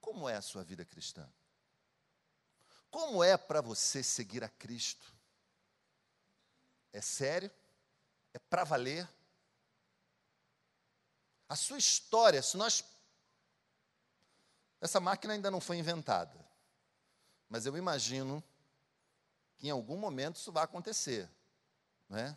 Como 0.00 0.28
é 0.28 0.36
a 0.36 0.42
sua 0.42 0.62
vida 0.62 0.84
cristã? 0.84 1.28
Como 2.90 3.24
é 3.24 3.36
para 3.36 3.60
você 3.60 4.02
seguir 4.02 4.44
a 4.44 4.48
Cristo? 4.48 5.12
É 6.92 7.00
sério? 7.00 7.50
É 8.32 8.38
para 8.38 8.64
valer? 8.64 9.08
A 11.48 11.56
sua 11.56 11.78
história, 11.78 12.42
se 12.42 12.56
nós. 12.56 12.84
Essa 14.84 15.00
máquina 15.00 15.32
ainda 15.32 15.50
não 15.50 15.62
foi 15.62 15.78
inventada, 15.78 16.38
mas 17.48 17.64
eu 17.64 17.74
imagino 17.74 18.44
que 19.56 19.68
em 19.68 19.70
algum 19.70 19.96
momento 19.96 20.36
isso 20.36 20.52
vai 20.52 20.62
acontecer. 20.62 21.26
Não 22.06 22.18
é? 22.18 22.36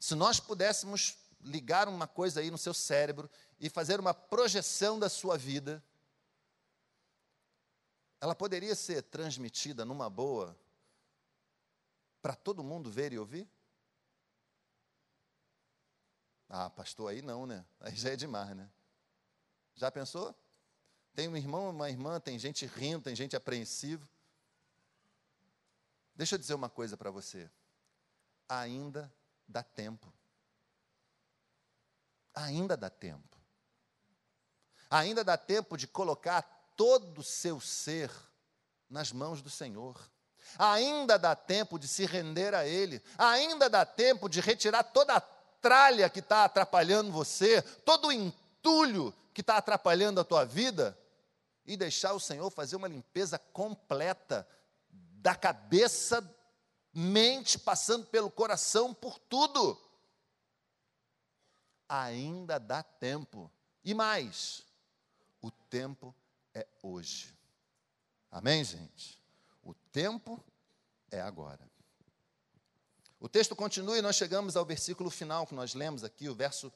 Se 0.00 0.16
nós 0.16 0.40
pudéssemos 0.40 1.16
ligar 1.40 1.86
uma 1.86 2.08
coisa 2.08 2.40
aí 2.40 2.50
no 2.50 2.58
seu 2.58 2.74
cérebro 2.74 3.30
e 3.60 3.70
fazer 3.70 4.00
uma 4.00 4.12
projeção 4.12 4.98
da 4.98 5.08
sua 5.08 5.38
vida, 5.38 5.80
ela 8.20 8.34
poderia 8.34 8.74
ser 8.74 9.04
transmitida 9.04 9.84
numa 9.84 10.10
boa 10.10 10.58
para 12.20 12.34
todo 12.34 12.64
mundo 12.64 12.90
ver 12.90 13.12
e 13.12 13.18
ouvir? 13.20 13.48
Ah, 16.48 16.68
pastor, 16.68 17.12
aí 17.12 17.22
não, 17.22 17.46
né? 17.46 17.64
Aí 17.78 17.94
já 17.94 18.10
é 18.10 18.16
demais, 18.16 18.56
né? 18.56 18.68
Já 19.76 19.88
pensou? 19.88 20.36
Tem 21.16 21.28
um 21.28 21.36
irmão, 21.36 21.70
uma 21.70 21.88
irmã, 21.88 22.20
tem 22.20 22.38
gente 22.38 22.66
rindo, 22.66 23.04
tem 23.04 23.16
gente 23.16 23.34
apreensiva. 23.34 24.06
Deixa 26.14 26.34
eu 26.34 26.38
dizer 26.38 26.52
uma 26.52 26.68
coisa 26.68 26.94
para 26.94 27.10
você. 27.10 27.50
Ainda 28.46 29.10
dá 29.48 29.62
tempo. 29.62 30.12
Ainda 32.34 32.76
dá 32.76 32.90
tempo. 32.90 33.34
Ainda 34.90 35.24
dá 35.24 35.38
tempo 35.38 35.78
de 35.78 35.86
colocar 35.86 36.42
todo 36.76 37.20
o 37.20 37.24
seu 37.24 37.58
ser 37.62 38.10
nas 38.90 39.10
mãos 39.10 39.40
do 39.40 39.48
Senhor. 39.48 39.98
Ainda 40.58 41.18
dá 41.18 41.34
tempo 41.34 41.78
de 41.78 41.88
se 41.88 42.04
render 42.04 42.54
a 42.54 42.66
Ele, 42.66 43.02
ainda 43.16 43.70
dá 43.70 43.86
tempo 43.86 44.28
de 44.28 44.42
retirar 44.42 44.84
toda 44.84 45.14
a 45.14 45.20
tralha 45.20 46.10
que 46.10 46.18
está 46.18 46.44
atrapalhando 46.44 47.10
você, 47.10 47.62
todo 47.62 48.08
o 48.08 48.12
entulho 48.12 49.14
que 49.32 49.40
está 49.40 49.56
atrapalhando 49.56 50.20
a 50.20 50.24
tua 50.24 50.44
vida, 50.44 50.96
e 51.66 51.76
deixar 51.76 52.12
o 52.12 52.20
Senhor 52.20 52.50
fazer 52.50 52.76
uma 52.76 52.88
limpeza 52.88 53.38
completa 53.38 54.46
da 54.90 55.34
cabeça, 55.34 56.22
mente, 56.92 57.58
passando 57.58 58.06
pelo 58.06 58.30
coração, 58.30 58.94
por 58.94 59.18
tudo. 59.18 59.78
Ainda 61.88 62.58
dá 62.58 62.82
tempo. 62.82 63.50
E 63.84 63.94
mais, 63.94 64.64
o 65.40 65.50
tempo 65.50 66.14
é 66.54 66.66
hoje. 66.82 67.36
Amém, 68.30 68.62
gente? 68.62 69.20
O 69.62 69.74
tempo 69.74 70.44
é 71.10 71.20
agora. 71.20 71.68
O 73.18 73.28
texto 73.28 73.56
continua 73.56 73.98
e 73.98 74.02
nós 74.02 74.16
chegamos 74.16 74.56
ao 74.56 74.64
versículo 74.64 75.10
final 75.10 75.46
que 75.46 75.54
nós 75.54 75.74
lemos 75.74 76.04
aqui, 76.04 76.28
o 76.28 76.34
verso 76.34 76.72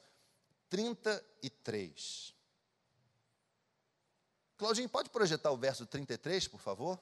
33. 0.69 2.33
Claudinho, 4.61 4.87
pode 4.87 5.09
projetar 5.09 5.49
o 5.49 5.57
verso 5.57 5.87
33, 5.87 6.47
por 6.47 6.59
favor? 6.59 6.99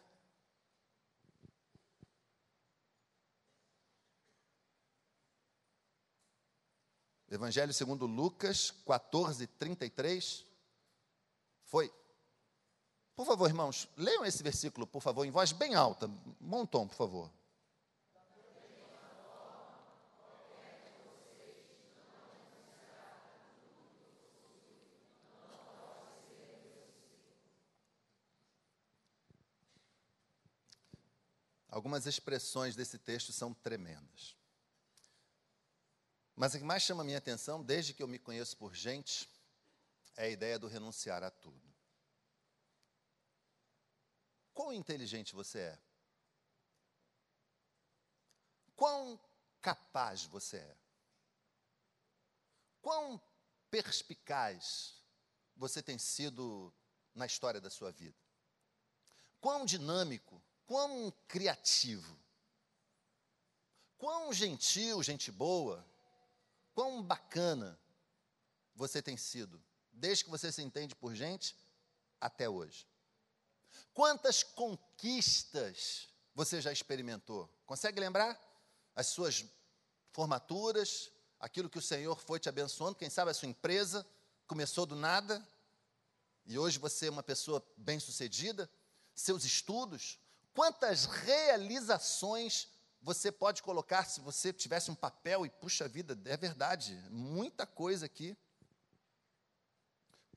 Evangelho 7.30 7.74
segundo 7.74 8.06
Lucas 8.06 8.72
14, 8.88 9.46
33. 9.46 10.46
Foi. 11.66 11.94
Por 13.14 13.26
favor, 13.26 13.50
irmãos, 13.50 13.90
leiam 13.98 14.24
esse 14.24 14.42
versículo, 14.42 14.88
por 14.88 15.02
favor, 15.02 15.26
em 15.26 15.30
voz 15.30 15.52
bem 15.52 15.76
alta. 15.76 16.08
Bom 16.40 16.66
tom, 16.66 16.88
por 16.88 16.96
favor. 16.96 17.30
Algumas 31.70 32.06
expressões 32.06 32.76
desse 32.76 32.98
texto 32.98 33.32
são 33.32 33.54
tremendas. 33.54 34.36
Mas 36.36 36.54
o 36.54 36.58
que 36.58 36.64
mais 36.64 36.84
chama 36.84 37.04
a 37.04 37.06
minha 37.06 37.18
atenção, 37.18 37.64
desde 37.64 37.94
que 37.94 38.02
eu 38.02 38.08
me 38.08 38.18
conheço 38.18 38.58
por 38.58 38.74
gente, 38.74 39.30
é 40.16 40.26
a 40.26 40.30
ideia 40.30 40.58
do 40.58 40.68
renunciar 40.68 41.24
a 41.24 41.30
tudo. 41.30 41.70
Quão 44.54 44.74
inteligente 44.74 45.36
você 45.36 45.60
é? 45.60 45.80
Quão 48.76 49.20
capaz 49.62 50.24
você 50.24 50.58
é? 50.58 50.78
Quão 52.82 53.22
perspicaz 53.70 54.96
você 55.56 55.84
tem 55.84 56.00
sido 56.00 56.74
na 57.14 57.26
história 57.26 57.62
da 57.62 57.70
sua 57.70 57.92
vida? 57.92 58.18
Quão 59.40 59.66
dinâmico, 59.66 60.42
quão 60.70 61.12
criativo, 61.28 62.16
quão 63.98 64.32
gentil, 64.32 65.02
gente 65.02 65.32
boa, 65.32 65.84
quão 66.76 67.02
bacana 67.02 67.76
você 68.76 69.02
tem 69.02 69.18
sido, 69.18 69.60
desde 69.92 70.26
que 70.26 70.30
você 70.30 70.52
se 70.52 70.62
entende 70.62 70.94
por 70.94 71.16
gente 71.16 71.58
até 72.22 72.48
hoje. 72.48 72.88
Quantas 73.96 74.44
conquistas 74.44 76.08
você 76.36 76.62
já 76.62 76.72
experimentou? 76.72 77.50
Consegue 77.66 78.00
lembrar? 78.00 78.40
As 78.96 79.08
suas 79.08 79.44
formaturas, 80.12 81.12
aquilo 81.40 81.68
que 81.68 81.80
o 81.80 81.82
Senhor 81.82 82.16
foi 82.20 82.40
te 82.40 82.48
abençoando, 82.48 82.96
quem 82.96 83.10
sabe 83.10 83.32
a 83.32 83.34
sua 83.34 83.50
empresa 83.50 84.06
começou 84.46 84.86
do 84.86 84.96
nada 84.96 85.44
e 86.46 86.60
hoje 86.60 86.78
você 86.78 87.08
é 87.08 87.10
uma 87.10 87.24
pessoa 87.24 87.66
bem-sucedida, 87.76 88.70
seus 89.16 89.44
estudos, 89.44 90.20
quantas 90.54 91.06
realizações 91.06 92.68
você 93.02 93.32
pode 93.32 93.64
colocar, 93.64 94.06
se 94.06 94.20
você 94.20 94.52
tivesse 94.52 94.92
um 94.92 94.96
papel 94.96 95.46
e 95.46 95.50
puxa 95.50 95.88
vida, 95.88 96.20
é 96.26 96.36
verdade, 96.36 96.96
muita 97.10 97.66
coisa 97.66 98.06
aqui. 98.06 98.38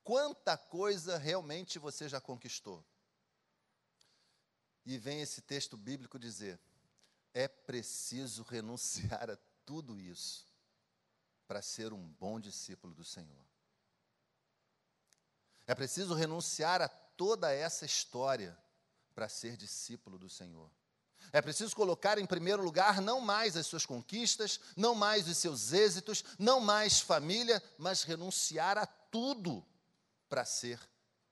Quanta 0.04 0.56
coisa 0.56 1.16
realmente 1.18 1.78
você 1.78 2.08
já 2.08 2.20
conquistou? 2.20 2.84
E 4.84 4.98
vem 4.98 5.20
esse 5.20 5.40
texto 5.40 5.76
bíblico 5.76 6.18
dizer: 6.18 6.60
é 7.32 7.46
preciso 7.46 8.42
renunciar 8.42 9.30
a 9.30 9.38
tudo 9.64 9.98
isso 9.98 10.46
para 11.46 11.62
ser 11.62 11.92
um 11.92 12.08
bom 12.14 12.40
discípulo 12.40 12.94
do 12.94 13.04
Senhor. 13.04 13.44
É 15.66 15.74
preciso 15.74 16.14
renunciar 16.14 16.82
a 16.82 16.88
toda 16.88 17.52
essa 17.52 17.84
história 17.84 18.58
para 19.14 19.28
ser 19.28 19.56
discípulo 19.56 20.18
do 20.18 20.28
Senhor. 20.28 20.70
É 21.32 21.40
preciso 21.40 21.76
colocar 21.76 22.18
em 22.18 22.26
primeiro 22.26 22.62
lugar 22.62 23.00
não 23.00 23.20
mais 23.20 23.56
as 23.56 23.66
suas 23.66 23.86
conquistas, 23.86 24.58
não 24.76 24.94
mais 24.94 25.28
os 25.28 25.38
seus 25.38 25.72
êxitos, 25.72 26.24
não 26.38 26.60
mais 26.60 27.00
família, 27.00 27.62
mas 27.78 28.02
renunciar 28.02 28.76
a 28.76 28.86
tudo 28.86 29.64
para 30.28 30.44
ser 30.44 30.80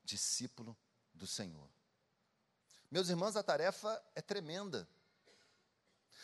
discípulo 0.05 0.77
do 1.13 1.27
Senhor. 1.27 1.69
Meus 2.91 3.09
irmãos, 3.09 3.37
a 3.37 3.43
tarefa 3.43 4.03
é 4.15 4.21
tremenda. 4.21 4.89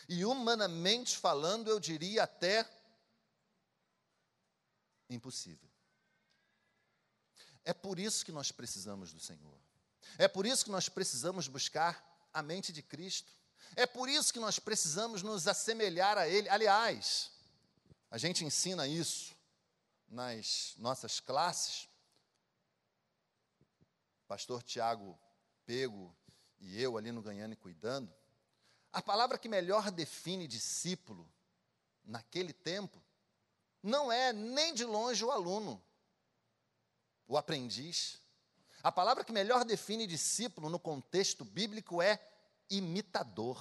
E 0.07 0.23
humanamente 0.23 1.17
falando, 1.17 1.69
eu 1.69 1.79
diria 1.79 2.23
até 2.23 2.69
impossível. 5.09 5.69
É 7.63 7.73
por 7.73 7.99
isso 7.99 8.25
que 8.25 8.31
nós 8.31 8.51
precisamos 8.51 9.13
do 9.13 9.19
Senhor. 9.19 9.59
É 10.17 10.27
por 10.27 10.45
isso 10.45 10.65
que 10.65 10.71
nós 10.71 10.89
precisamos 10.89 11.47
buscar 11.47 12.03
a 12.33 12.41
mente 12.41 12.71
de 12.71 12.81
Cristo. 12.81 13.31
É 13.75 13.85
por 13.85 14.07
isso 14.09 14.31
que 14.31 14.39
nós 14.39 14.59
precisamos 14.59 15.21
nos 15.21 15.47
assemelhar 15.47 16.17
a 16.17 16.27
Ele. 16.27 16.47
Aliás, 16.49 17.31
a 18.09 18.17
gente 18.17 18.45
ensina 18.45 18.87
isso 18.87 19.35
nas 20.07 20.73
nossas 20.77 21.19
classes. 21.19 21.89
Pastor 24.27 24.61
Tiago 24.63 25.17
Pego 25.65 26.15
e 26.59 26.81
eu 26.81 26.97
ali 26.97 27.11
no 27.11 27.21
Ganhando 27.21 27.53
e 27.53 27.57
Cuidando. 27.57 28.13
A 28.91 29.01
palavra 29.01 29.37
que 29.37 29.49
melhor 29.49 29.91
define 29.91 30.47
discípulo 30.47 31.29
naquele 32.03 32.53
tempo 32.53 33.03
não 33.83 34.11
é 34.11 34.33
nem 34.33 34.73
de 34.73 34.83
longe 34.83 35.23
o 35.23 35.31
aluno, 35.31 35.81
o 37.27 37.37
aprendiz. 37.37 38.19
A 38.83 38.91
palavra 38.91 39.23
que 39.23 39.31
melhor 39.31 39.65
define 39.65 40.07
discípulo 40.07 40.69
no 40.69 40.79
contexto 40.79 41.43
bíblico 41.43 42.01
é 42.01 42.19
imitador. 42.69 43.59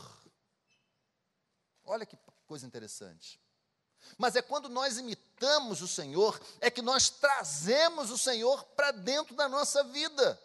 Olha 1.85 2.05
que 2.05 2.18
coisa 2.46 2.66
interessante. 2.66 3.40
Mas 4.16 4.37
é 4.37 4.42
quando 4.42 4.68
nós 4.68 4.98
imitamos 4.98 5.83
o 5.83 5.88
Senhor, 5.88 6.40
é 6.61 6.70
que 6.70 6.83
nós 6.83 7.09
trazemos 7.11 8.11
o 8.11 8.18
Senhor 8.18 8.64
para 8.76 8.92
dentro 8.92 9.35
da 9.35 9.48
nossa 9.48 9.83
vida. 9.85 10.40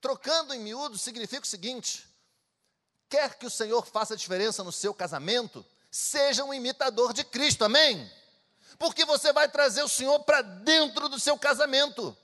Trocando 0.00 0.52
em 0.52 0.60
miúdo 0.60 0.98
significa 0.98 1.42
o 1.42 1.48
seguinte: 1.48 2.06
quer 3.08 3.38
que 3.38 3.46
o 3.46 3.50
Senhor 3.50 3.84
faça 3.86 4.16
diferença 4.16 4.62
no 4.62 4.70
seu 4.70 4.94
casamento, 4.94 5.64
seja 5.90 6.44
um 6.44 6.54
imitador 6.54 7.12
de 7.12 7.24
Cristo, 7.24 7.64
amém? 7.64 8.10
Porque 8.78 9.04
você 9.04 9.32
vai 9.32 9.48
trazer 9.48 9.82
o 9.82 9.88
Senhor 9.88 10.20
para 10.20 10.42
dentro 10.42 11.08
do 11.08 11.18
seu 11.18 11.38
casamento. 11.38 12.16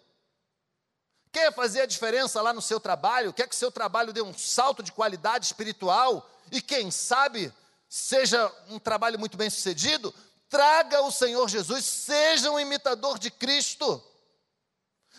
Quer 1.32 1.52
fazer 1.54 1.82
a 1.82 1.86
diferença 1.86 2.42
lá 2.42 2.52
no 2.52 2.60
seu 2.60 2.80
trabalho? 2.80 3.32
Quer 3.32 3.48
que 3.48 3.54
o 3.54 3.58
seu 3.58 3.70
trabalho 3.70 4.12
dê 4.12 4.20
um 4.20 4.36
salto 4.36 4.82
de 4.82 4.92
qualidade 4.92 5.46
espiritual? 5.46 6.28
E 6.50 6.60
quem 6.60 6.90
sabe 6.90 7.52
seja 7.88 8.52
um 8.68 8.78
trabalho 8.78 9.18
muito 9.18 9.36
bem 9.36 9.48
sucedido? 9.48 10.12
Traga 10.48 11.00
o 11.02 11.12
Senhor 11.12 11.48
Jesus, 11.48 11.84
seja 11.84 12.50
um 12.50 12.58
imitador 12.58 13.18
de 13.18 13.30
Cristo. 13.30 14.02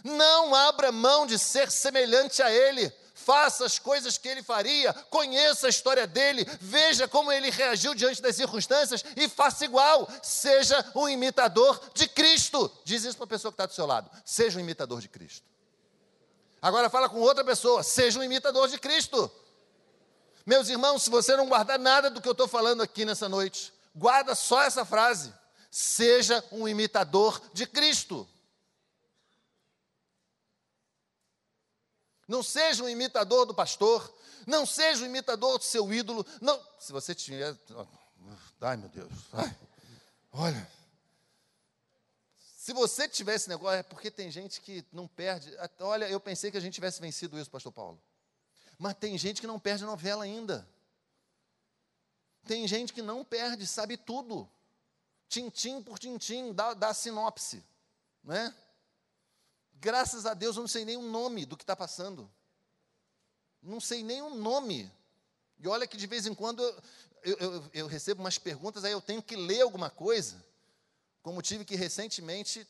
Não 0.04 0.54
abra 0.54 0.92
mão 0.92 1.26
de 1.26 1.40
ser 1.40 1.72
semelhante 1.72 2.42
a 2.44 2.52
Ele. 2.52 2.92
Faça 3.26 3.66
as 3.66 3.78
coisas 3.78 4.18
que 4.18 4.28
ele 4.28 4.42
faria, 4.42 4.94
conheça 5.10 5.68
a 5.68 5.70
história 5.70 6.08
dele, 6.08 6.46
veja 6.60 7.08
como 7.08 7.32
ele 7.32 7.50
reagiu 7.50 7.94
diante 7.94 8.22
das 8.22 8.36
circunstâncias 8.36 9.04
e 9.16 9.30
faça 9.30 9.66
igual. 9.66 10.08
Seja 10.24 10.84
um 10.96 11.08
imitador 11.08 11.80
de 11.94 12.08
Cristo. 12.08 12.72
Diz 12.84 13.04
isso 13.04 13.18
para 13.18 13.26
a 13.26 13.30
pessoa 13.30 13.52
que 13.52 13.56
está 13.56 13.66
do 13.66 13.74
seu 13.74 13.86
lado. 13.86 14.10
Seja 14.26 14.58
um 14.58 14.62
imitador 14.62 15.00
de 15.02 15.08
Cristo. 15.08 15.46
Agora 16.62 16.90
fala 16.90 17.10
com 17.10 17.20
outra 17.20 17.44
pessoa, 17.44 17.82
seja 17.82 18.20
um 18.20 18.24
imitador 18.24 18.68
de 18.68 18.78
Cristo. 18.78 19.32
Meus 20.46 20.70
irmãos, 20.70 21.04
se 21.04 21.10
você 21.10 21.36
não 21.36 21.48
guardar 21.48 21.80
nada 21.80 22.10
do 22.10 22.22
que 22.22 22.28
eu 22.28 22.34
estou 22.34 22.48
falando 22.48 22.82
aqui 22.82 23.06
nessa 23.06 23.30
noite, 23.30 23.74
guarda 23.96 24.36
só 24.36 24.62
essa 24.64 24.86
frase: 24.86 25.34
seja 25.70 26.44
um 26.52 26.68
imitador 26.68 27.42
de 27.54 27.66
Cristo. 27.66 28.28
Não 32.32 32.42
seja 32.42 32.82
um 32.82 32.88
imitador 32.88 33.46
do 33.46 33.54
pastor, 33.54 34.10
não 34.48 34.66
seja 34.66 35.04
um 35.04 35.06
imitador 35.06 35.58
do 35.58 35.66
seu 35.66 35.94
ídolo. 35.94 36.26
Não, 36.40 36.58
se 36.80 36.94
você 36.94 37.14
tiver, 37.14 37.54
ai 38.62 38.78
meu 38.78 38.88
Deus, 38.88 39.12
ai, 39.34 39.54
olha, 40.32 40.72
se 42.56 42.72
você 42.72 43.06
tiver 43.10 43.36
esse 43.36 43.50
negócio, 43.50 43.80
é 43.80 43.84
porque 43.84 44.10
tem 44.10 44.32
gente 44.32 44.62
que 44.62 44.86
não 44.94 45.10
perde. 45.10 45.54
Olha, 45.82 46.10
eu 46.10 46.22
pensei 46.22 46.50
que 46.50 46.56
a 46.56 46.62
gente 46.62 46.74
tivesse 46.74 47.02
vencido 47.02 47.38
isso, 47.38 47.52
pastor 47.52 47.74
Paulo. 47.74 48.02
Mas 48.80 48.94
tem 48.94 49.18
gente 49.18 49.42
que 49.42 49.48
não 49.48 49.60
perde 49.60 49.84
novela 49.84 50.24
ainda. 50.24 50.66
Tem 52.46 52.66
gente 52.66 52.94
que 52.94 53.02
não 53.02 53.26
perde, 53.26 53.68
sabe 53.68 53.98
tudo. 53.98 54.50
Tintim 55.28 55.84
por 55.84 56.00
tintim, 56.00 56.54
dá, 56.54 56.74
dá 56.74 56.94
sinopse. 56.94 57.62
Não 58.24 58.34
é? 58.34 58.56
Graças 59.82 60.28
a 60.28 60.36
Deus 60.36 60.58
eu 60.58 60.62
não 60.62 60.68
sei 60.68 60.86
nem 60.86 60.96
o 60.96 61.02
nome 61.02 61.44
do 61.44 61.58
que 61.58 61.64
está 61.64 61.76
passando. 61.76 62.32
Não 63.60 63.80
sei 63.82 64.04
nem 64.04 64.22
o 64.22 64.30
nome. 64.30 64.92
E 65.58 65.68
olha 65.68 65.88
que 65.88 65.98
de 65.98 66.06
vez 66.06 66.28
em 66.28 66.36
quando 66.36 66.62
eu, 67.24 67.36
eu, 67.40 67.70
eu, 67.74 67.88
recebo 67.88 68.22
umas 68.22 68.38
perguntas, 68.38 68.84
aí 68.84 68.92
eu 68.92 69.02
tenho 69.02 69.24
que 69.24 69.36
ler 69.36 69.62
alguma 69.62 69.90
coisa. 69.90 70.46
Como 71.24 71.42
tive 71.42 71.66
que 71.66 71.76
recentemente 71.76 72.68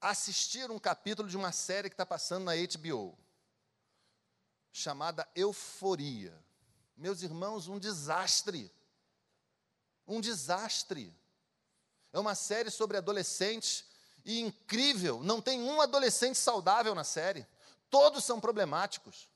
assistir 0.00 0.70
um 0.70 0.78
capítulo 0.78 1.28
de 1.28 1.36
uma 1.36 1.50
série 1.50 1.90
que 1.90 1.94
está 1.94 2.06
passando 2.06 2.44
na 2.44 2.52
HBO, 2.54 3.18
chamada 4.70 5.28
Euforia. 5.34 6.32
Meus 6.96 7.22
irmãos, 7.22 7.66
um 7.66 7.76
desastre. 7.76 8.70
Um 10.06 10.20
desastre. 10.20 11.12
É 12.12 12.20
uma 12.20 12.36
série 12.36 12.70
sobre 12.70 12.96
adolescentes 12.96 13.89
e 14.24 14.40
incrível, 14.40 15.22
não 15.22 15.40
tem 15.40 15.62
um 15.62 15.80
adolescente 15.80 16.36
saudável 16.36 16.94
na 16.94 17.04
série. 17.04 17.46
Todos 17.88 18.24
são 18.24 18.40
problemáticos. 18.40 19.28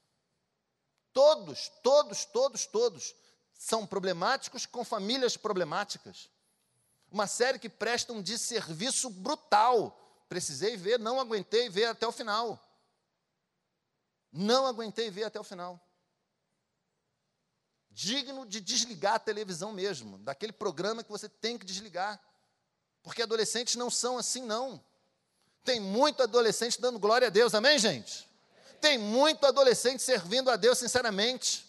Todos, 1.12 1.70
todos, 1.82 2.24
todos, 2.24 2.66
todos 2.66 3.14
são 3.52 3.86
problemáticos 3.86 4.66
com 4.66 4.84
famílias 4.84 5.36
problemáticas. 5.36 6.28
Uma 7.10 7.26
série 7.26 7.58
que 7.58 7.68
presta 7.68 8.12
um 8.12 8.20
desserviço 8.20 9.08
brutal. 9.08 9.96
Precisei 10.28 10.76
ver, 10.76 10.98
não 10.98 11.20
aguentei 11.20 11.68
ver 11.68 11.86
até 11.86 12.06
o 12.06 12.12
final. 12.12 12.60
Não 14.32 14.66
aguentei 14.66 15.10
ver 15.10 15.24
até 15.24 15.38
o 15.38 15.44
final. 15.44 15.80
Digno 17.90 18.44
de 18.44 18.60
desligar 18.60 19.14
a 19.14 19.20
televisão 19.20 19.72
mesmo, 19.72 20.18
daquele 20.18 20.52
programa 20.52 21.04
que 21.04 21.10
você 21.10 21.28
tem 21.28 21.56
que 21.56 21.64
desligar. 21.64 22.20
Porque 23.04 23.22
adolescentes 23.22 23.76
não 23.76 23.90
são 23.90 24.18
assim, 24.18 24.42
não. 24.42 24.82
Tem 25.62 25.78
muito 25.78 26.22
adolescente 26.22 26.80
dando 26.80 26.98
glória 26.98 27.28
a 27.28 27.30
Deus, 27.30 27.54
amém, 27.54 27.78
gente? 27.78 28.28
Tem 28.80 28.98
muito 28.98 29.46
adolescente 29.46 30.02
servindo 30.02 30.50
a 30.50 30.56
Deus 30.56 30.78
sinceramente. 30.78 31.64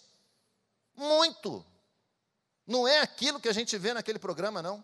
Muito. 0.96 1.64
Não 2.66 2.88
é 2.88 3.00
aquilo 3.00 3.38
que 3.38 3.48
a 3.48 3.52
gente 3.52 3.76
vê 3.76 3.92
naquele 3.92 4.18
programa, 4.18 4.62
não. 4.62 4.82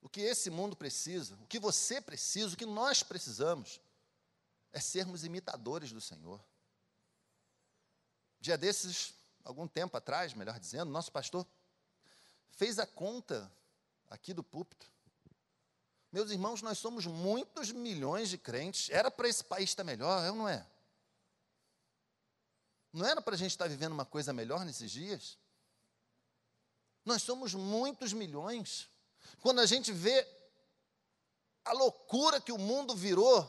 O 0.00 0.08
que 0.08 0.20
esse 0.20 0.50
mundo 0.50 0.76
precisa, 0.76 1.36
o 1.36 1.46
que 1.46 1.60
você 1.60 2.00
precisa, 2.00 2.54
o 2.54 2.56
que 2.56 2.66
nós 2.66 3.04
precisamos, 3.04 3.80
é 4.72 4.80
sermos 4.80 5.24
imitadores 5.24 5.92
do 5.92 6.00
Senhor. 6.00 6.44
Dia 8.40 8.58
desses, 8.58 9.14
algum 9.44 9.66
tempo 9.66 9.96
atrás, 9.96 10.34
melhor 10.34 10.58
dizendo, 10.58 10.90
nosso 10.90 11.10
pastor 11.10 11.46
fez 12.50 12.78
a 12.78 12.86
conta 12.86 13.50
aqui 14.08 14.32
do 14.32 14.42
púlpito. 14.42 14.90
Meus 16.12 16.30
irmãos, 16.30 16.60
nós 16.60 16.78
somos 16.78 17.06
muitos 17.06 17.72
milhões 17.72 18.28
de 18.28 18.36
crentes. 18.36 18.90
Era 18.90 19.10
para 19.10 19.28
esse 19.28 19.42
país 19.42 19.70
estar 19.70 19.82
melhor, 19.82 20.22
é 20.22 20.30
ou 20.30 20.36
não 20.36 20.48
é? 20.48 20.66
Não 22.92 23.06
era 23.06 23.22
para 23.22 23.34
a 23.34 23.38
gente 23.38 23.52
estar 23.52 23.68
vivendo 23.68 23.92
uma 23.92 24.04
coisa 24.04 24.32
melhor 24.32 24.64
nesses 24.66 24.90
dias? 24.90 25.38
Nós 27.04 27.22
somos 27.22 27.54
muitos 27.54 28.12
milhões. 28.12 28.88
Quando 29.40 29.60
a 29.60 29.66
gente 29.66 29.90
vê 29.90 30.26
a 31.64 31.72
loucura 31.72 32.40
que 32.40 32.52
o 32.52 32.58
mundo 32.58 32.94
virou, 32.94 33.42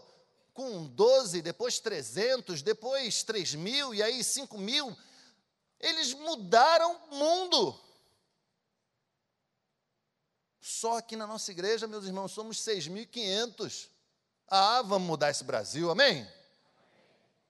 com 0.53 0.85
12, 0.85 1.41
depois 1.41 1.79
300, 1.79 2.61
depois 2.61 3.23
3 3.23 3.55
mil, 3.55 3.93
e 3.93 4.01
aí 4.01 4.23
5 4.23 4.57
mil, 4.57 4.95
eles 5.83 6.13
mudaram 6.13 6.95
o 7.11 7.15
mundo. 7.15 7.79
Só 10.61 10.97
aqui 10.97 11.17
na 11.17 11.27
nossa 11.27 11.51
igreja, 11.51 11.85
meus 11.85 12.05
irmãos, 12.05 12.31
somos 12.31 12.57
6.500. 12.59 13.89
Ah, 14.47 14.81
vamos 14.81 15.05
mudar 15.05 15.29
esse 15.29 15.43
Brasil, 15.43 15.91
amém? 15.91 16.25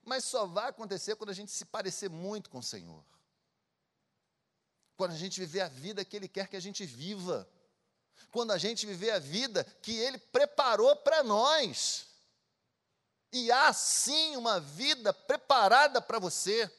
Mas 0.04 0.26
só 0.26 0.48
vai 0.48 0.70
acontecer 0.70 1.16
quando 1.16 1.30
a 1.30 1.34
gente 1.34 1.52
se 1.52 1.64
parecer 1.64 2.10
muito 2.10 2.50
com 2.50 2.58
o 2.58 2.64
Senhor. 2.64 3.06
Quando 4.98 5.12
a 5.12 5.18
gente 5.18 5.40
viver 5.40 5.62
a 5.62 5.68
vida 5.68 6.04
que 6.04 6.16
Ele 6.16 6.28
quer 6.28 6.48
que 6.48 6.58
a 6.58 6.62
gente 6.62 6.86
viva. 6.88 7.48
Quando 8.32 8.50
a 8.50 8.58
gente 8.58 8.88
viver 8.88 9.12
a 9.12 9.20
vida 9.20 9.64
que 9.84 9.96
Ele 9.96 10.18
preparou 10.18 10.96
para 10.96 11.22
nós. 11.22 12.08
E 13.32 13.52
há 13.52 13.72
sim 13.74 14.36
uma 14.36 14.60
vida 14.60 15.14
preparada 15.14 16.02
para 16.02 16.18
você. 16.18 16.72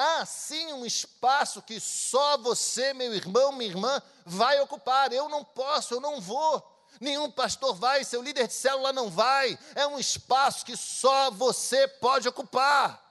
Há 0.00 0.24
sim 0.24 0.72
um 0.74 0.86
espaço 0.86 1.60
que 1.60 1.80
só 1.80 2.38
você, 2.38 2.94
meu 2.94 3.12
irmão, 3.12 3.50
minha 3.50 3.68
irmã, 3.68 4.00
vai 4.24 4.60
ocupar. 4.60 5.12
Eu 5.12 5.28
não 5.28 5.42
posso, 5.42 5.92
eu 5.92 6.00
não 6.00 6.20
vou. 6.20 6.86
Nenhum 7.00 7.28
pastor 7.28 7.74
vai, 7.74 8.04
seu 8.04 8.22
líder 8.22 8.46
de 8.46 8.54
célula 8.54 8.92
não 8.92 9.10
vai. 9.10 9.58
É 9.74 9.88
um 9.88 9.98
espaço 9.98 10.64
que 10.64 10.76
só 10.76 11.32
você 11.32 11.88
pode 11.88 12.28
ocupar. 12.28 13.04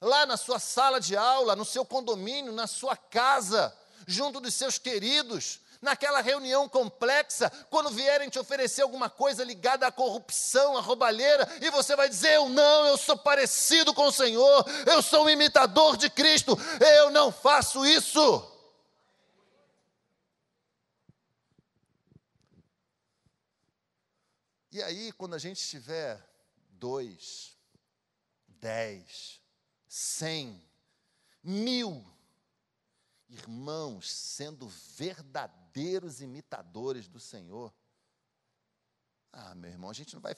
Lá 0.00 0.26
na 0.26 0.36
sua 0.36 0.58
sala 0.58 1.00
de 1.00 1.16
aula, 1.16 1.54
no 1.54 1.64
seu 1.64 1.84
condomínio, 1.84 2.52
na 2.52 2.66
sua 2.66 2.96
casa, 2.96 3.72
junto 4.08 4.40
dos 4.40 4.54
seus 4.54 4.76
queridos, 4.76 5.60
naquela 5.84 6.20
reunião 6.20 6.68
complexa, 6.68 7.50
quando 7.70 7.90
vierem 7.90 8.28
te 8.28 8.38
oferecer 8.38 8.82
alguma 8.82 9.08
coisa 9.08 9.44
ligada 9.44 9.86
à 9.86 9.92
corrupção, 9.92 10.76
à 10.76 10.80
roubalheira, 10.80 11.46
e 11.60 11.70
você 11.70 11.94
vai 11.94 12.08
dizer: 12.08 12.32
Eu 12.32 12.48
não, 12.48 12.86
eu 12.86 12.96
sou 12.96 13.16
parecido 13.16 13.94
com 13.94 14.06
o 14.06 14.12
Senhor, 14.12 14.64
eu 14.86 15.02
sou 15.02 15.26
um 15.26 15.30
imitador 15.30 15.96
de 15.96 16.10
Cristo, 16.10 16.58
eu 16.98 17.10
não 17.10 17.30
faço 17.30 17.84
isso. 17.86 18.50
E 24.72 24.82
aí, 24.82 25.12
quando 25.12 25.34
a 25.34 25.38
gente 25.38 25.62
tiver 25.68 26.18
dois, 26.70 27.56
dez, 28.48 29.40
cem, 29.86 30.60
mil 31.42 32.04
irmãos 33.28 34.10
sendo 34.10 34.68
verdadeiros 34.68 35.63
imitadores 36.20 37.08
do 37.08 37.18
Senhor, 37.20 37.72
ah, 39.32 39.54
meu 39.54 39.70
irmão, 39.70 39.90
a 39.90 39.92
gente 39.92 40.14
não 40.14 40.20
vai 40.20 40.36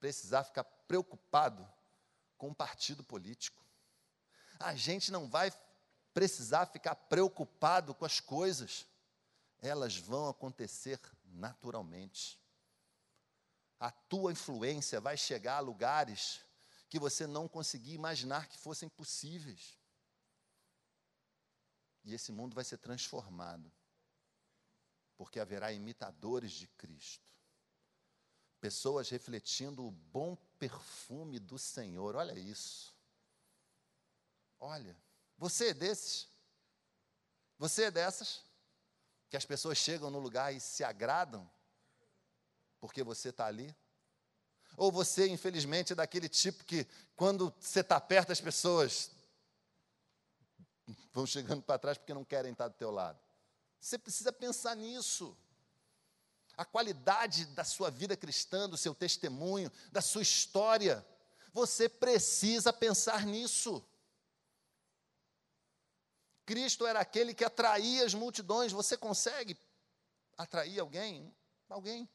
precisar 0.00 0.44
ficar 0.44 0.64
preocupado 0.64 1.68
com 2.38 2.48
um 2.48 2.54
partido 2.54 3.04
político. 3.04 3.62
A 4.58 4.74
gente 4.74 5.12
não 5.12 5.28
vai 5.28 5.52
precisar 6.14 6.66
ficar 6.66 6.94
preocupado 6.94 7.94
com 7.94 8.06
as 8.06 8.20
coisas. 8.20 8.86
Elas 9.60 9.98
vão 9.98 10.30
acontecer 10.30 10.98
naturalmente. 11.24 12.40
A 13.78 13.90
tua 13.90 14.32
influência 14.32 14.98
vai 15.00 15.16
chegar 15.16 15.56
a 15.56 15.60
lugares 15.60 16.40
que 16.88 16.98
você 16.98 17.26
não 17.26 17.46
conseguia 17.46 17.94
imaginar 17.94 18.48
que 18.48 18.56
fossem 18.56 18.88
possíveis. 18.88 19.78
E 22.04 22.14
esse 22.14 22.32
mundo 22.32 22.54
vai 22.54 22.64
ser 22.64 22.78
transformado, 22.78 23.70
porque 25.22 25.38
haverá 25.38 25.72
imitadores 25.72 26.50
de 26.50 26.66
Cristo, 26.66 27.24
pessoas 28.60 29.08
refletindo 29.08 29.86
o 29.86 29.92
bom 29.92 30.34
perfume 30.58 31.38
do 31.38 31.56
Senhor. 31.60 32.16
Olha 32.16 32.36
isso. 32.36 32.92
Olha, 34.58 34.96
você 35.38 35.68
é 35.68 35.74
desses? 35.74 36.26
Você 37.56 37.84
é 37.84 37.90
dessas? 37.92 38.42
Que 39.30 39.36
as 39.36 39.44
pessoas 39.44 39.78
chegam 39.78 40.10
no 40.10 40.18
lugar 40.18 40.52
e 40.52 40.58
se 40.58 40.82
agradam 40.82 41.48
porque 42.80 43.04
você 43.04 43.28
está 43.28 43.46
ali? 43.46 43.72
Ou 44.76 44.90
você, 44.90 45.28
infelizmente, 45.28 45.92
é 45.92 45.94
daquele 45.94 46.28
tipo 46.28 46.64
que, 46.64 46.84
quando 47.14 47.54
você 47.60 47.78
está 47.78 48.00
perto, 48.00 48.32
as 48.32 48.40
pessoas 48.40 49.12
vão 51.12 51.24
chegando 51.24 51.62
para 51.62 51.78
trás 51.78 51.96
porque 51.96 52.12
não 52.12 52.24
querem 52.24 52.50
estar 52.50 52.66
do 52.66 52.74
teu 52.74 52.90
lado. 52.90 53.21
Você 53.82 53.98
precisa 53.98 54.32
pensar 54.32 54.76
nisso. 54.76 55.36
A 56.56 56.64
qualidade 56.64 57.46
da 57.46 57.64
sua 57.64 57.90
vida 57.90 58.16
cristã, 58.16 58.68
do 58.68 58.76
seu 58.76 58.94
testemunho, 58.94 59.72
da 59.90 60.00
sua 60.00 60.22
história. 60.22 61.04
Você 61.52 61.88
precisa 61.88 62.72
pensar 62.72 63.26
nisso. 63.26 63.84
Cristo 66.46 66.86
era 66.86 67.00
aquele 67.00 67.34
que 67.34 67.44
atraía 67.44 68.06
as 68.06 68.14
multidões. 68.14 68.70
Você 68.70 68.96
consegue 68.96 69.58
atrair 70.38 70.78
alguém? 70.78 71.34
Alguém. 71.68 72.08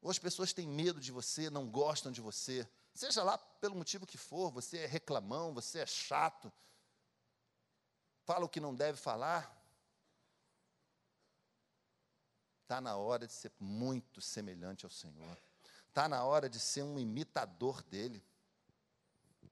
ou 0.00 0.10
as 0.10 0.18
pessoas 0.20 0.52
têm 0.52 0.68
medo 0.68 1.00
de 1.00 1.10
você, 1.10 1.50
não 1.50 1.68
gostam 1.68 2.12
de 2.12 2.20
você, 2.20 2.68
seja 2.94 3.24
lá 3.24 3.36
pelo 3.36 3.74
motivo 3.74 4.06
que 4.06 4.18
for, 4.18 4.52
você 4.52 4.78
é 4.78 4.86
reclamão, 4.86 5.52
você 5.52 5.80
é 5.80 5.86
chato, 5.86 6.52
fala 8.24 8.44
o 8.44 8.48
que 8.48 8.60
não 8.60 8.74
deve 8.74 8.98
falar, 8.98 9.55
está 12.66 12.80
na 12.80 12.96
hora 12.96 13.28
de 13.28 13.32
ser 13.32 13.52
muito 13.60 14.20
semelhante 14.20 14.84
ao 14.84 14.90
Senhor, 14.90 15.38
está 15.88 16.08
na 16.08 16.24
hora 16.24 16.50
de 16.50 16.58
ser 16.58 16.82
um 16.82 16.98
imitador 16.98 17.80
dele. 17.84 18.20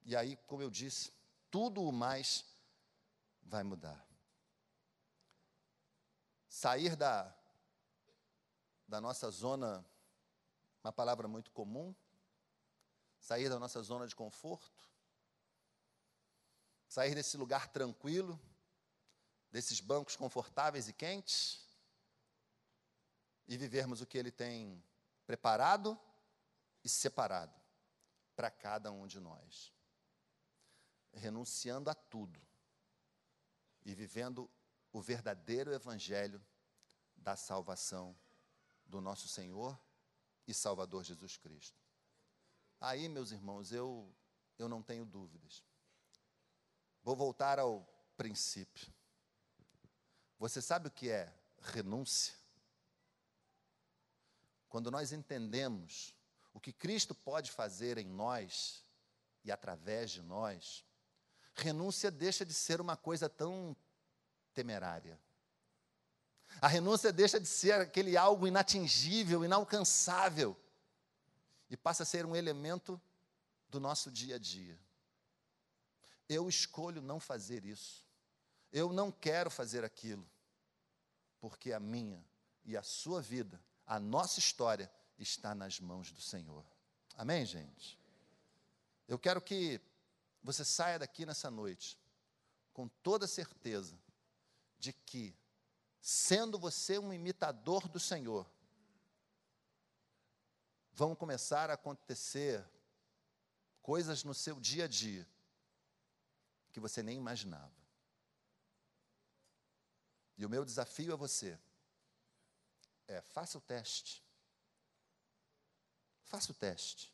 E 0.04 0.16
aí, 0.16 0.36
como 0.48 0.62
eu 0.62 0.68
disse, 0.68 1.12
tudo 1.48 1.80
o 1.80 1.92
mais 1.92 2.44
vai 3.40 3.62
mudar. 3.62 4.04
Sair 6.48 6.96
da, 6.96 7.32
da 8.88 9.00
nossa 9.00 9.30
zona, 9.30 9.86
uma 10.82 10.92
palavra 10.92 11.28
muito 11.28 11.52
comum, 11.52 11.94
sair 13.20 13.48
da 13.48 13.60
nossa 13.60 13.80
zona 13.80 14.08
de 14.08 14.16
conforto, 14.16 14.90
sair 16.88 17.14
desse 17.14 17.36
lugar 17.36 17.68
tranquilo, 17.68 18.38
desses 19.52 19.78
bancos 19.78 20.16
confortáveis 20.16 20.88
e 20.88 20.92
quentes, 20.92 21.63
e 23.46 23.56
vivermos 23.56 24.00
o 24.00 24.06
que 24.06 24.18
Ele 24.18 24.30
tem 24.30 24.82
preparado 25.26 25.98
e 26.82 26.88
separado 26.88 27.54
para 28.34 28.50
cada 28.50 28.90
um 28.90 29.06
de 29.06 29.20
nós 29.20 29.74
renunciando 31.14 31.90
a 31.90 31.94
tudo 31.94 32.40
e 33.84 33.94
vivendo 33.94 34.50
o 34.92 35.00
verdadeiro 35.00 35.72
evangelho 35.72 36.44
da 37.16 37.36
salvação 37.36 38.16
do 38.86 39.00
nosso 39.00 39.28
Senhor 39.28 39.78
e 40.46 40.54
Salvador 40.54 41.04
Jesus 41.04 41.36
Cristo. 41.36 41.78
Aí, 42.80 43.08
meus 43.08 43.30
irmãos, 43.30 43.72
eu 43.72 44.14
eu 44.56 44.68
não 44.68 44.80
tenho 44.80 45.04
dúvidas. 45.04 45.64
Vou 47.02 47.16
voltar 47.16 47.58
ao 47.58 47.84
princípio. 48.16 48.92
Você 50.38 50.62
sabe 50.62 50.86
o 50.86 50.92
que 50.92 51.10
é 51.10 51.32
renúncia? 51.60 52.34
Quando 54.74 54.90
nós 54.90 55.12
entendemos 55.12 56.12
o 56.52 56.58
que 56.58 56.72
Cristo 56.72 57.14
pode 57.14 57.52
fazer 57.52 57.96
em 57.96 58.08
nós 58.08 58.84
e 59.44 59.52
através 59.52 60.10
de 60.10 60.20
nós, 60.20 60.84
renúncia 61.54 62.10
deixa 62.10 62.44
de 62.44 62.52
ser 62.52 62.80
uma 62.80 62.96
coisa 62.96 63.28
tão 63.28 63.76
temerária. 64.52 65.16
A 66.60 66.66
renúncia 66.66 67.12
deixa 67.12 67.38
de 67.38 67.46
ser 67.46 67.74
aquele 67.74 68.16
algo 68.16 68.48
inatingível, 68.48 69.44
inalcançável, 69.44 70.56
e 71.70 71.76
passa 71.76 72.02
a 72.02 72.06
ser 72.06 72.26
um 72.26 72.34
elemento 72.34 73.00
do 73.68 73.78
nosso 73.78 74.10
dia 74.10 74.34
a 74.34 74.38
dia. 74.40 74.76
Eu 76.28 76.48
escolho 76.48 77.00
não 77.00 77.20
fazer 77.20 77.64
isso. 77.64 78.04
Eu 78.72 78.92
não 78.92 79.12
quero 79.12 79.52
fazer 79.52 79.84
aquilo, 79.84 80.28
porque 81.38 81.72
a 81.72 81.78
minha 81.78 82.26
e 82.64 82.76
a 82.76 82.82
sua 82.82 83.22
vida, 83.22 83.62
a 83.86 84.00
nossa 84.00 84.38
história, 84.38 84.90
está 85.18 85.54
nas 85.54 85.80
mãos 85.80 86.10
do 86.10 86.20
Senhor. 86.20 86.64
Amém, 87.16 87.44
gente? 87.44 87.98
Eu 89.06 89.18
quero 89.18 89.40
que 89.40 89.80
você 90.42 90.64
saia 90.64 90.98
daqui 90.98 91.24
nessa 91.24 91.50
noite 91.50 91.98
com 92.72 92.88
toda 92.88 93.26
certeza 93.26 93.98
de 94.78 94.92
que, 94.92 95.34
sendo 96.00 96.58
você 96.58 96.98
um 96.98 97.12
imitador 97.12 97.88
do 97.88 98.00
Senhor, 98.00 98.50
vão 100.92 101.14
começar 101.14 101.70
a 101.70 101.74
acontecer 101.74 102.64
coisas 103.80 104.24
no 104.24 104.34
seu 104.34 104.60
dia 104.60 104.84
a 104.84 104.88
dia 104.88 105.26
que 106.72 106.80
você 106.80 107.02
nem 107.02 107.16
imaginava. 107.16 107.72
E 110.36 110.44
o 110.44 110.50
meu 110.50 110.64
desafio 110.64 111.12
a 111.12 111.16
você 111.16 111.58
é: 113.08 113.20
faça 113.20 113.58
o 113.58 113.60
teste. 113.60 114.22
Faça 116.24 116.52
o 116.52 116.54
teste. 116.54 117.12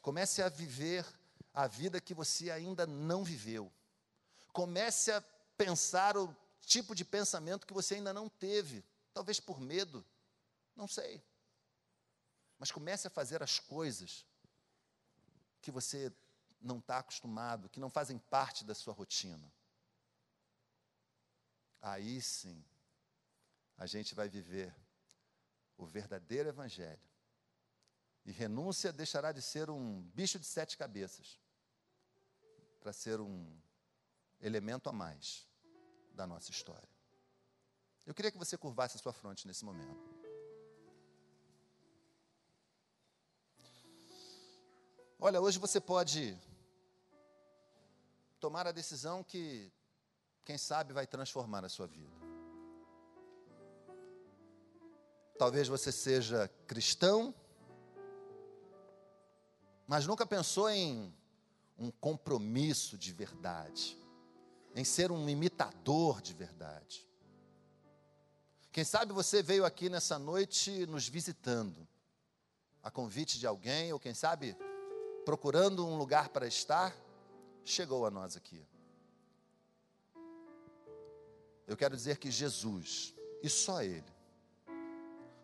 Comece 0.00 0.42
a 0.42 0.48
viver 0.48 1.04
a 1.52 1.66
vida 1.66 2.00
que 2.00 2.14
você 2.14 2.50
ainda 2.50 2.86
não 2.86 3.24
viveu. 3.24 3.72
Comece 4.52 5.12
a 5.12 5.20
pensar 5.56 6.16
o 6.16 6.34
tipo 6.60 6.94
de 6.94 7.04
pensamento 7.04 7.66
que 7.66 7.72
você 7.72 7.96
ainda 7.96 8.12
não 8.12 8.28
teve, 8.28 8.84
talvez 9.12 9.40
por 9.40 9.60
medo, 9.60 10.04
não 10.76 10.86
sei. 10.86 11.22
Mas 12.58 12.70
comece 12.70 13.06
a 13.06 13.10
fazer 13.10 13.42
as 13.42 13.58
coisas 13.58 14.24
que 15.60 15.70
você 15.70 16.12
não 16.60 16.78
está 16.78 16.98
acostumado, 16.98 17.68
que 17.68 17.80
não 17.80 17.90
fazem 17.90 18.18
parte 18.18 18.64
da 18.64 18.74
sua 18.74 18.92
rotina. 18.92 19.52
Aí 21.80 22.20
sim, 22.20 22.64
a 23.78 23.86
gente 23.86 24.14
vai 24.14 24.28
viver 24.28 24.74
o 25.76 25.86
verdadeiro 25.86 26.48
Evangelho. 26.48 27.00
E 28.24 28.32
renúncia 28.32 28.92
deixará 28.92 29.30
de 29.32 29.40
ser 29.40 29.70
um 29.70 30.02
bicho 30.02 30.38
de 30.38 30.44
sete 30.44 30.76
cabeças 30.76 31.40
para 32.80 32.92
ser 32.92 33.20
um 33.20 33.56
elemento 34.40 34.88
a 34.88 34.92
mais 34.92 35.48
da 36.12 36.26
nossa 36.26 36.50
história. 36.50 36.88
Eu 38.04 38.14
queria 38.14 38.32
que 38.32 38.38
você 38.38 38.58
curvasse 38.58 38.96
a 38.96 39.00
sua 39.00 39.12
fronte 39.12 39.46
nesse 39.46 39.64
momento. 39.64 40.18
Olha, 45.20 45.40
hoje 45.40 45.58
você 45.58 45.80
pode 45.80 46.36
tomar 48.40 48.66
a 48.66 48.72
decisão 48.72 49.22
que, 49.22 49.72
quem 50.44 50.58
sabe, 50.58 50.92
vai 50.92 51.06
transformar 51.06 51.64
a 51.64 51.68
sua 51.68 51.86
vida. 51.86 52.17
Talvez 55.38 55.68
você 55.68 55.92
seja 55.92 56.50
cristão, 56.66 57.32
mas 59.86 60.04
nunca 60.04 60.26
pensou 60.26 60.68
em 60.68 61.14
um 61.78 61.92
compromisso 61.92 62.98
de 62.98 63.12
verdade, 63.12 63.96
em 64.74 64.82
ser 64.82 65.12
um 65.12 65.28
imitador 65.28 66.20
de 66.20 66.34
verdade. 66.34 67.08
Quem 68.72 68.82
sabe 68.82 69.12
você 69.12 69.40
veio 69.40 69.64
aqui 69.64 69.88
nessa 69.88 70.18
noite 70.18 70.84
nos 70.86 71.08
visitando, 71.08 71.86
a 72.82 72.90
convite 72.90 73.38
de 73.38 73.46
alguém, 73.46 73.92
ou 73.92 74.00
quem 74.00 74.14
sabe 74.14 74.56
procurando 75.24 75.86
um 75.86 75.96
lugar 75.96 76.30
para 76.30 76.48
estar, 76.48 76.96
chegou 77.64 78.04
a 78.04 78.10
nós 78.10 78.36
aqui. 78.36 78.66
Eu 81.64 81.76
quero 81.76 81.94
dizer 81.94 82.18
que 82.18 82.28
Jesus, 82.28 83.14
e 83.40 83.48
só 83.48 83.82
Ele, 83.82 84.17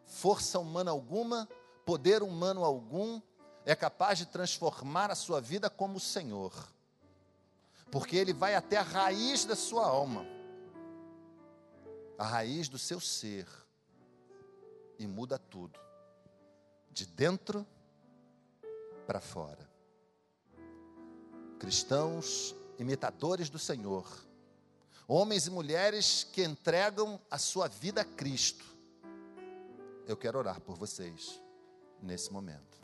força 0.05 0.59
humana 0.59 0.91
alguma, 0.91 1.49
poder 1.85 2.23
humano 2.23 2.65
algum, 2.65 3.21
é 3.65 3.75
capaz 3.75 4.19
de 4.19 4.27
transformar 4.27 5.11
a 5.11 5.15
sua 5.15 5.41
vida 5.41 5.71
como 5.71 5.97
o 5.97 6.01
Senhor, 6.01 6.53
porque 7.91 8.17
Ele 8.17 8.33
vai 8.33 8.55
até 8.55 8.77
a 8.77 8.83
raiz 8.83 9.45
da 9.45 9.57
sua 9.57 9.87
alma, 9.87 10.27
a 12.19 12.25
raiz 12.25 12.69
do 12.69 12.79
seu 12.79 13.01
ser, 13.01 13.47
e 14.99 15.07
muda 15.07 15.39
tudo, 15.39 15.79
de 16.91 17.07
dentro 17.07 17.67
para 19.07 19.21
fora. 19.21 19.69
Cristãos 21.59 22.55
imitadores 22.79 23.49
do 23.49 23.59
Senhor, 23.59 24.07
homens 25.07 25.47
e 25.47 25.51
mulheres 25.51 26.25
que 26.25 26.43
entregam 26.43 27.21
a 27.31 27.39
sua 27.39 27.69
vida 27.69 28.03
a 28.03 28.05
Cristo, 28.05 28.65
eu 30.07 30.17
quero 30.17 30.39
orar 30.39 30.61
por 30.61 30.77
vocês 30.77 31.41
nesse 32.03 32.33
momento. 32.33 32.83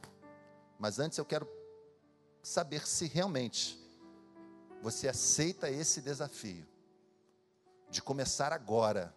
Mas 0.79 0.99
antes 0.99 1.19
eu 1.19 1.25
quero 1.25 1.49
saber 2.43 2.87
se 2.87 3.07
realmente 3.07 3.79
você 4.83 5.09
aceita 5.09 5.71
esse 5.71 6.01
desafio 6.01 6.67
de 7.91 8.01
começar 8.01 8.53
agora 8.53 9.15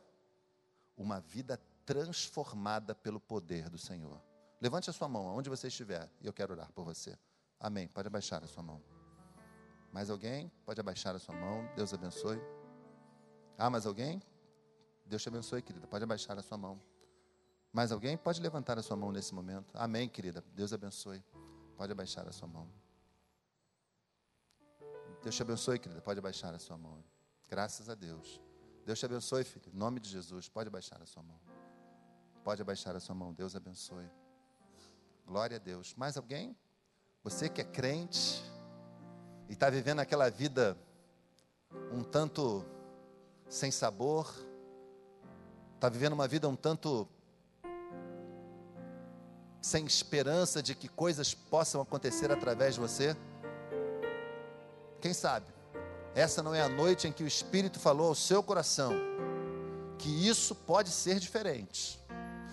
uma 0.98 1.20
vida 1.20 1.60
transformada 1.86 2.94
pelo 2.94 3.20
poder 3.20 3.70
do 3.70 3.78
Senhor. 3.78 4.22
Levante 4.60 4.90
a 4.90 4.94
sua 4.94 5.08
mão 5.08 5.28
aonde 5.28 5.50
você 5.50 5.68
estiver 5.68 6.10
e 6.22 6.28
eu 6.28 6.34
quero 6.34 6.54
orar 6.54 6.72
por 6.74 6.84
você. 6.84 7.18
Amém. 7.60 7.88
Pode 7.88 8.08
abaixar 8.08 8.44
a 8.44 8.48
sua 8.48 8.64
mão. 8.64 8.82
Mais 9.92 10.10
alguém? 10.10 10.52
Pode 10.66 10.80
abaixar 10.80 11.16
a 11.16 11.20
sua 11.20 11.36
mão. 11.36 11.70
Deus 11.76 11.94
abençoe. 11.94 12.40
Ah, 13.58 13.70
mais 13.70 13.86
alguém? 13.86 14.22
Deus 15.06 15.22
te 15.22 15.30
abençoe, 15.30 15.62
querida. 15.62 15.88
Pode 15.88 16.04
abaixar 16.04 16.38
a 16.38 16.42
sua 16.42 16.58
mão. 16.58 16.82
Mais 17.74 17.92
alguém? 17.92 18.16
Pode 18.16 18.40
levantar 18.40 18.78
a 18.78 18.84
sua 18.84 18.96
mão 18.96 19.12
nesse 19.12 19.34
momento. 19.34 19.74
Amém, 19.74 20.08
querida. 20.08 20.44
Deus 20.54 20.72
abençoe. 20.72 21.24
Pode 21.76 21.92
abaixar 21.92 22.28
a 22.28 22.32
sua 22.32 22.48
mão. 22.48 22.70
Deus 25.24 25.36
te 25.36 25.42
abençoe, 25.42 25.80
querida. 25.80 26.00
Pode 26.00 26.20
abaixar 26.20 26.54
a 26.54 26.60
sua 26.60 26.78
mão. 26.78 27.04
Graças 27.50 27.90
a 27.90 27.96
Deus. 27.96 28.40
Deus 28.86 29.00
te 29.00 29.06
abençoe, 29.06 29.44
filho. 29.44 29.72
Em 29.74 29.76
nome 29.76 30.00
de 30.00 30.08
Jesus. 30.08 30.48
Pode 30.48 30.68
abaixar 30.68 31.02
a 31.02 31.06
sua 31.08 31.24
mão. 31.24 31.40
Pode 32.44 32.62
abaixar 32.62 32.96
a 32.96 33.00
sua 33.00 33.16
mão. 33.16 33.34
Deus 33.34 33.56
abençoe. 33.56 34.08
Glória 35.26 35.58
a 35.58 35.60
Deus. 35.60 35.96
Mais 35.96 36.16
alguém? 36.16 36.56
Você 37.24 37.50
que 37.50 37.60
é 37.60 37.64
crente 37.64 38.44
e 39.50 39.54
está 39.54 39.68
vivendo 39.70 40.00
aquela 40.00 40.30
vida 40.30 40.78
um 41.92 42.04
tanto 42.04 42.64
sem 43.48 43.72
sabor, 43.72 44.32
está 45.74 45.90
vivendo 45.90 46.14
uma 46.14 46.28
vida 46.28 46.48
um 46.48 46.56
tanto 46.56 47.08
sem 49.64 49.86
esperança 49.86 50.62
de 50.62 50.76
que 50.76 50.90
coisas 50.90 51.34
possam 51.34 51.82
acontecer 51.82 52.30
através 52.30 52.76
de 52.76 52.82
você? 52.82 53.16
Quem 55.00 55.14
sabe? 55.14 55.46
Essa 56.14 56.44
não 56.44 56.54
é 56.54 56.62
a 56.62 56.68
noite 56.68 57.08
em 57.08 57.14
que 57.14 57.24
o 57.24 57.28
Espírito 57.28 57.80
falou 57.80 58.10
ao 58.10 58.16
seu 58.16 58.44
coração 58.44 58.94
que 59.98 60.28
isso 60.28 60.54
pode 60.54 60.90
ser 60.90 61.18
diferente 61.18 61.98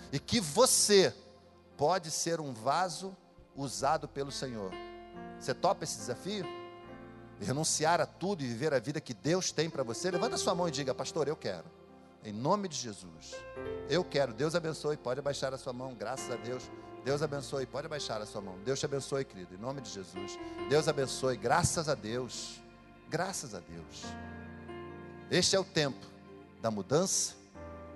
e 0.09 0.19
que 0.19 0.39
você 0.39 1.13
pode 1.75 2.09
ser 2.09 2.39
um 2.39 2.53
vaso 2.53 3.15
usado 3.57 4.07
pelo 4.07 4.31
Senhor. 4.31 4.71
Você 5.37 5.53
topa 5.53 5.83
esse 5.83 5.97
desafio? 5.97 6.45
Renunciar 7.41 7.99
a 7.99 8.05
tudo 8.05 8.41
e 8.41 8.47
viver 8.47 8.73
a 8.73 8.79
vida 8.79 9.01
que 9.01 9.13
Deus 9.13 9.51
tem 9.51 9.69
para 9.69 9.83
você? 9.83 10.09
Levanta 10.09 10.37
sua 10.37 10.55
mão 10.55 10.69
e 10.69 10.71
diga, 10.71 10.95
pastor, 10.95 11.27
eu 11.27 11.35
quero. 11.35 11.65
Em 12.23 12.31
nome 12.31 12.69
de 12.69 12.77
Jesus. 12.77 13.35
Eu 13.89 14.05
quero. 14.05 14.33
Deus 14.33 14.55
abençoe. 14.55 14.95
Pode 14.95 15.19
abaixar 15.19 15.53
a 15.53 15.57
sua 15.57 15.73
mão, 15.73 15.93
graças 15.93 16.31
a 16.31 16.37
Deus. 16.37 16.69
Deus 17.03 17.21
abençoe. 17.21 17.65
Pode 17.65 17.87
abaixar 17.87 18.21
a 18.21 18.25
sua 18.25 18.41
mão. 18.41 18.57
Deus 18.63 18.79
te 18.79 18.85
abençoe, 18.85 19.25
querido. 19.25 19.55
Em 19.55 19.57
nome 19.57 19.81
de 19.81 19.89
Jesus. 19.89 20.37
Deus 20.69 20.87
abençoe. 20.87 21.35
Graças 21.37 21.89
a 21.89 21.95
Deus. 21.95 22.61
Graças 23.09 23.55
a 23.55 23.59
Deus. 23.59 24.05
Este 25.29 25.55
é 25.55 25.59
o 25.59 25.63
tempo 25.63 26.05
da 26.61 26.69
mudança 26.69 27.35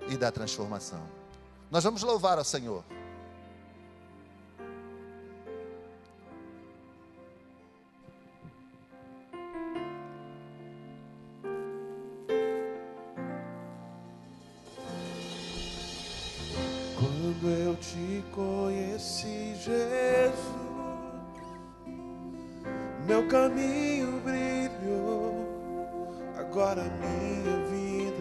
e 0.08 0.16
da 0.16 0.30
transformação. 0.32 1.02
Nós 1.70 1.84
vamos 1.84 2.02
louvar 2.02 2.38
ao 2.38 2.44
Senhor. 2.44 2.84
Meu 23.06 23.26
caminho 23.28 24.20
brilhou. 24.24 25.46
Agora 26.38 26.82
minha 26.82 27.56
vida 27.66 28.16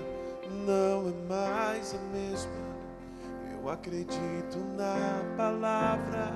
não 0.66 1.10
é 1.10 1.28
mais 1.28 1.96
a 1.96 2.16
mesma. 2.16 2.52
Eu 3.52 3.70
acredito 3.70 4.60
na 4.78 5.24
palavra. 5.36 6.30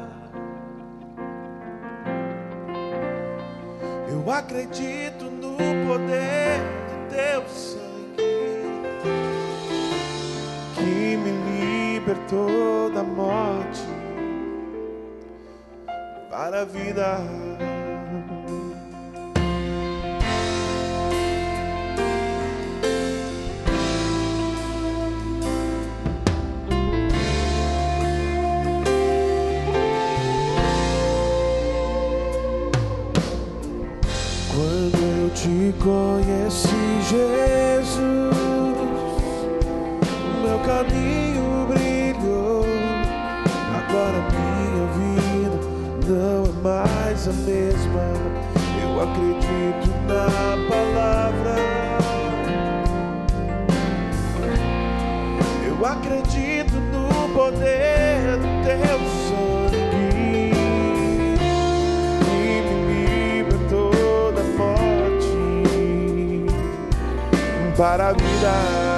Eu 4.11 4.31
acredito 4.31 5.25
no 5.25 5.55
poder 5.87 6.59
do 6.89 7.15
teu 7.15 7.47
sangue 7.47 8.23
que 10.75 11.17
me 11.17 11.99
libertou 11.99 12.89
da 12.89 13.03
morte 13.03 13.83
para 16.31 16.61
a 16.61 16.65
vida. 16.65 17.78
Conheci, 35.73 37.01
Jesus, 37.09 37.99
o 40.25 40.41
meu 40.41 40.59
caminho 40.59 41.67
brilhou. 41.67 42.65
Agora 43.77 44.19
minha 44.31 44.85
vida 44.97 45.57
não 46.07 46.43
é 46.45 46.51
mais 46.63 47.27
a 47.27 47.33
mesma. 47.33 48.03
Eu 48.81 49.01
acredito 49.01 49.89
na 50.07 50.27
palavra. 50.69 51.55
Eu 55.67 55.85
acredito 55.85 56.75
no 56.91 57.29
poder 57.33 58.37
do 58.37 58.49
teu 58.63 59.18
para 67.79 68.09
a 68.09 68.11
vida. 68.11 68.88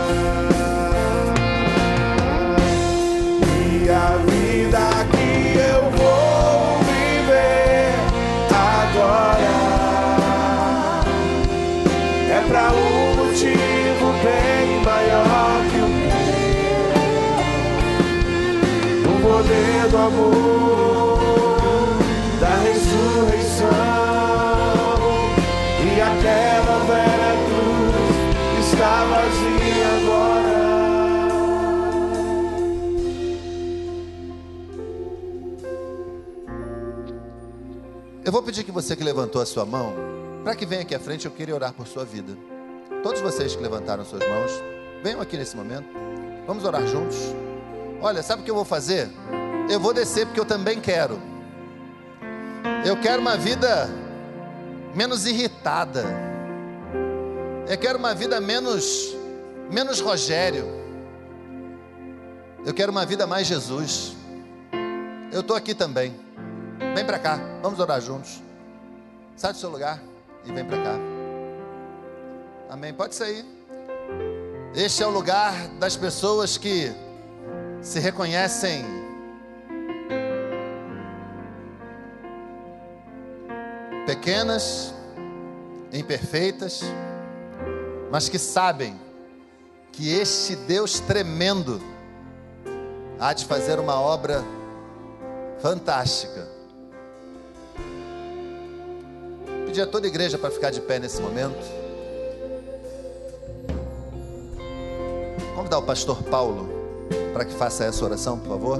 Que 38.71 38.75
você 38.75 38.95
que 38.95 39.03
levantou 39.03 39.41
a 39.41 39.45
sua 39.45 39.65
mão, 39.65 39.93
para 40.43 40.55
que 40.55 40.65
venha 40.65 40.81
aqui 40.81 40.95
à 40.95 40.99
frente, 40.99 41.25
eu 41.25 41.31
queria 41.31 41.53
orar 41.53 41.73
por 41.73 41.85
sua 41.85 42.05
vida. 42.05 42.37
Todos 43.03 43.19
vocês 43.19 43.53
que 43.53 43.61
levantaram 43.61 44.05
suas 44.05 44.25
mãos, 44.25 44.51
venham 45.03 45.19
aqui 45.19 45.35
nesse 45.35 45.57
momento. 45.57 45.87
Vamos 46.47 46.63
orar 46.63 46.87
juntos. 46.87 47.17
Olha, 48.01 48.23
sabe 48.23 48.41
o 48.41 48.45
que 48.45 48.49
eu 48.49 48.55
vou 48.55 48.63
fazer? 48.63 49.09
Eu 49.69 49.79
vou 49.79 49.93
descer 49.93 50.25
porque 50.25 50.39
eu 50.39 50.45
também 50.45 50.79
quero. 50.79 51.19
Eu 52.85 52.99
quero 52.99 53.21
uma 53.21 53.35
vida 53.35 53.89
menos 54.95 55.25
irritada. 55.25 56.05
Eu 57.67 57.77
quero 57.77 57.99
uma 57.99 58.15
vida 58.15 58.39
menos 58.39 59.13
menos 59.69 59.99
Rogério. 59.99 60.65
Eu 62.65 62.73
quero 62.73 62.91
uma 62.91 63.05
vida 63.05 63.27
mais 63.27 63.47
Jesus. 63.47 64.15
Eu 65.31 65.41
estou 65.41 65.57
aqui 65.57 65.75
também. 65.75 66.15
Vem 66.95 67.05
para 67.05 67.19
cá, 67.19 67.39
vamos 67.61 67.79
orar 67.79 67.99
juntos. 67.99 68.41
Sai 69.35 69.53
do 69.53 69.57
seu 69.57 69.69
lugar 69.69 70.01
e 70.45 70.51
vem 70.51 70.65
para 70.65 70.77
cá. 70.83 70.95
Amém. 72.69 72.93
Pode 72.93 73.15
sair. 73.15 73.45
Este 74.73 75.03
é 75.03 75.07
o 75.07 75.09
lugar 75.09 75.53
das 75.79 75.97
pessoas 75.97 76.57
que 76.57 76.93
se 77.81 77.99
reconhecem 77.99 78.85
pequenas, 84.05 84.93
imperfeitas, 85.91 86.81
mas 88.11 88.29
que 88.29 88.39
sabem 88.39 88.99
que 89.91 90.13
este 90.13 90.55
Deus 90.55 90.99
tremendo 90.99 91.81
há 93.19 93.33
de 93.33 93.45
fazer 93.45 93.79
uma 93.79 93.99
obra 93.99 94.43
fantástica. 95.61 96.50
Pedir 99.71 99.83
a 99.83 99.87
toda 99.87 100.05
a 100.05 100.09
igreja 100.09 100.37
para 100.37 100.51
ficar 100.51 100.69
de 100.69 100.81
pé 100.81 100.99
nesse 100.99 101.21
momento. 101.21 101.55
Convidar 105.55 105.77
o 105.77 105.83
pastor 105.83 106.21
Paulo 106.23 106.67
para 107.31 107.45
que 107.45 107.53
faça 107.53 107.85
essa 107.85 108.03
oração, 108.03 108.37
por 108.37 108.49
favor. 108.49 108.79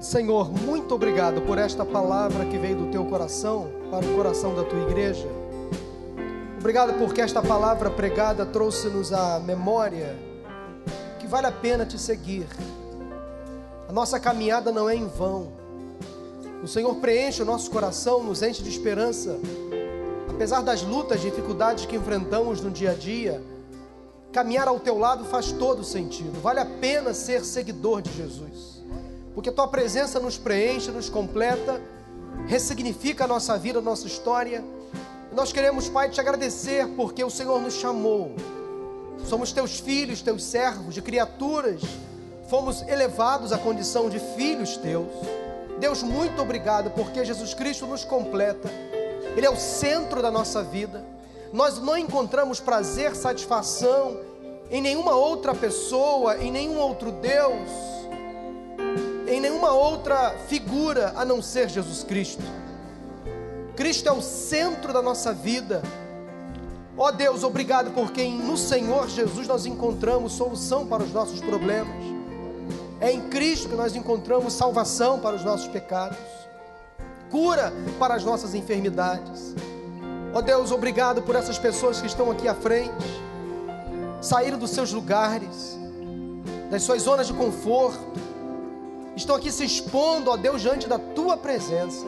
Senhor, 0.00 0.50
muito 0.50 0.92
obrigado 0.92 1.40
por 1.42 1.56
esta 1.56 1.84
palavra 1.84 2.44
que 2.46 2.58
veio 2.58 2.78
do 2.78 2.86
teu 2.90 3.04
coração 3.04 3.70
para 3.88 4.04
o 4.04 4.16
coração 4.16 4.56
da 4.56 4.64
tua 4.64 4.80
igreja. 4.80 5.28
Obrigado 6.58 6.94
porque 6.94 7.20
esta 7.20 7.40
palavra 7.40 7.90
pregada 7.90 8.44
trouxe-nos 8.44 9.12
à 9.12 9.38
memória 9.38 10.18
que 11.20 11.28
vale 11.28 11.46
a 11.46 11.52
pena 11.52 11.86
te 11.86 11.96
seguir. 11.96 12.48
A 13.88 13.92
nossa 13.92 14.18
caminhada 14.18 14.72
não 14.72 14.90
é 14.90 14.96
em 14.96 15.06
vão. 15.06 15.62
O 16.64 16.66
Senhor 16.66 16.94
preenche 16.94 17.42
o 17.42 17.44
nosso 17.44 17.70
coração, 17.70 18.22
nos 18.22 18.40
enche 18.40 18.62
de 18.62 18.70
esperança. 18.70 19.38
Apesar 20.30 20.62
das 20.62 20.80
lutas, 20.80 21.20
dificuldades 21.20 21.84
que 21.84 21.94
enfrentamos 21.94 22.62
no 22.62 22.70
dia 22.70 22.92
a 22.92 22.94
dia, 22.94 23.42
caminhar 24.32 24.66
ao 24.66 24.80
teu 24.80 24.96
lado 24.96 25.26
faz 25.26 25.52
todo 25.52 25.84
sentido. 25.84 26.40
Vale 26.40 26.60
a 26.60 26.64
pena 26.64 27.12
ser 27.12 27.44
seguidor 27.44 28.00
de 28.00 28.10
Jesus. 28.16 28.82
Porque 29.34 29.52
tua 29.52 29.68
presença 29.68 30.18
nos 30.18 30.38
preenche, 30.38 30.90
nos 30.90 31.10
completa, 31.10 31.82
ressignifica 32.46 33.24
a 33.24 33.28
nossa 33.28 33.58
vida, 33.58 33.80
a 33.80 33.82
nossa 33.82 34.06
história. 34.06 34.64
Nós 35.34 35.52
queremos, 35.52 35.90
Pai, 35.90 36.08
te 36.08 36.18
agradecer 36.18 36.88
porque 36.96 37.22
o 37.22 37.28
Senhor 37.28 37.60
nos 37.60 37.74
chamou. 37.74 38.34
Somos 39.26 39.52
teus 39.52 39.80
filhos, 39.80 40.22
teus 40.22 40.42
servos, 40.42 40.94
de 40.94 41.02
criaturas. 41.02 41.82
Fomos 42.48 42.80
elevados 42.88 43.52
à 43.52 43.58
condição 43.58 44.08
de 44.08 44.18
filhos 44.18 44.78
teus. 44.78 45.43
Deus, 45.78 46.02
muito 46.02 46.40
obrigado 46.40 46.90
porque 46.90 47.24
Jesus 47.24 47.54
Cristo 47.54 47.86
nos 47.86 48.04
completa. 48.04 48.70
Ele 49.36 49.46
é 49.46 49.50
o 49.50 49.56
centro 49.56 50.22
da 50.22 50.30
nossa 50.30 50.62
vida 50.62 51.14
nós 51.54 51.78
não 51.78 51.96
encontramos 51.96 52.58
prazer, 52.58 53.14
satisfação 53.14 54.18
em 54.68 54.82
nenhuma 54.82 55.14
outra 55.14 55.54
pessoa, 55.54 56.36
em 56.38 56.50
nenhum 56.50 56.76
outro 56.80 57.12
Deus, 57.12 57.68
em 59.28 59.40
nenhuma 59.40 59.72
outra 59.72 60.30
figura 60.48 61.12
a 61.14 61.24
não 61.24 61.40
ser 61.40 61.68
Jesus 61.68 62.02
Cristo. 62.02 62.42
Cristo 63.76 64.08
é 64.08 64.12
o 64.12 64.20
centro 64.20 64.92
da 64.92 65.00
nossa 65.00 65.32
vida. 65.32 65.80
Ó 66.98 67.06
oh 67.06 67.12
Deus, 67.12 67.44
obrigado 67.44 67.92
porque 67.92 68.26
no 68.26 68.56
Senhor 68.56 69.08
Jesus 69.08 69.46
nós 69.46 69.64
encontramos 69.64 70.32
solução 70.32 70.84
para 70.84 71.04
os 71.04 71.12
nossos 71.12 71.40
problemas. 71.40 72.13
É 73.04 73.12
em 73.12 73.20
Cristo 73.28 73.68
que 73.68 73.74
nós 73.74 73.94
encontramos 73.94 74.54
salvação 74.54 75.20
para 75.20 75.36
os 75.36 75.44
nossos 75.44 75.68
pecados, 75.68 76.16
cura 77.30 77.70
para 77.98 78.14
as 78.14 78.24
nossas 78.24 78.54
enfermidades. 78.54 79.54
Ó 80.32 80.38
oh 80.38 80.40
Deus, 80.40 80.72
obrigado 80.72 81.20
por 81.20 81.36
essas 81.36 81.58
pessoas 81.58 82.00
que 82.00 82.06
estão 82.06 82.30
aqui 82.30 82.48
à 82.48 82.54
frente, 82.54 83.04
saíram 84.22 84.56
dos 84.58 84.70
seus 84.70 84.90
lugares, 84.90 85.78
das 86.70 86.82
suas 86.82 87.02
zonas 87.02 87.26
de 87.26 87.34
conforto, 87.34 88.18
estão 89.14 89.36
aqui 89.36 89.52
se 89.52 89.66
expondo, 89.66 90.30
ó 90.30 90.36
Deus, 90.38 90.62
diante 90.62 90.88
da 90.88 90.98
tua 90.98 91.36
presença. 91.36 92.06